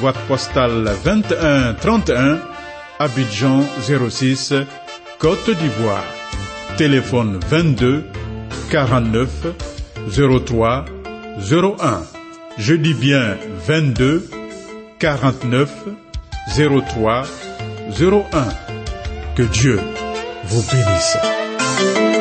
boîte 0.00 0.18
postale 0.28 0.90
21 1.04 1.74
31, 1.74 2.38
Abidjan 2.98 3.62
06, 4.08 4.54
Côte 5.18 5.50
d'Ivoire. 5.50 6.04
Téléphone 6.76 7.40
22 7.48 8.04
49 8.70 9.28
03 10.46 10.84
01. 11.38 12.02
Je 12.58 12.74
dis 12.74 12.94
bien 12.94 13.36
22 13.66 14.28
49 14.98 15.70
03 16.56 17.22
01. 18.00 18.24
Que 19.36 19.42
Dieu 19.42 19.80
vous 20.44 20.62
bénisse. 20.62 22.13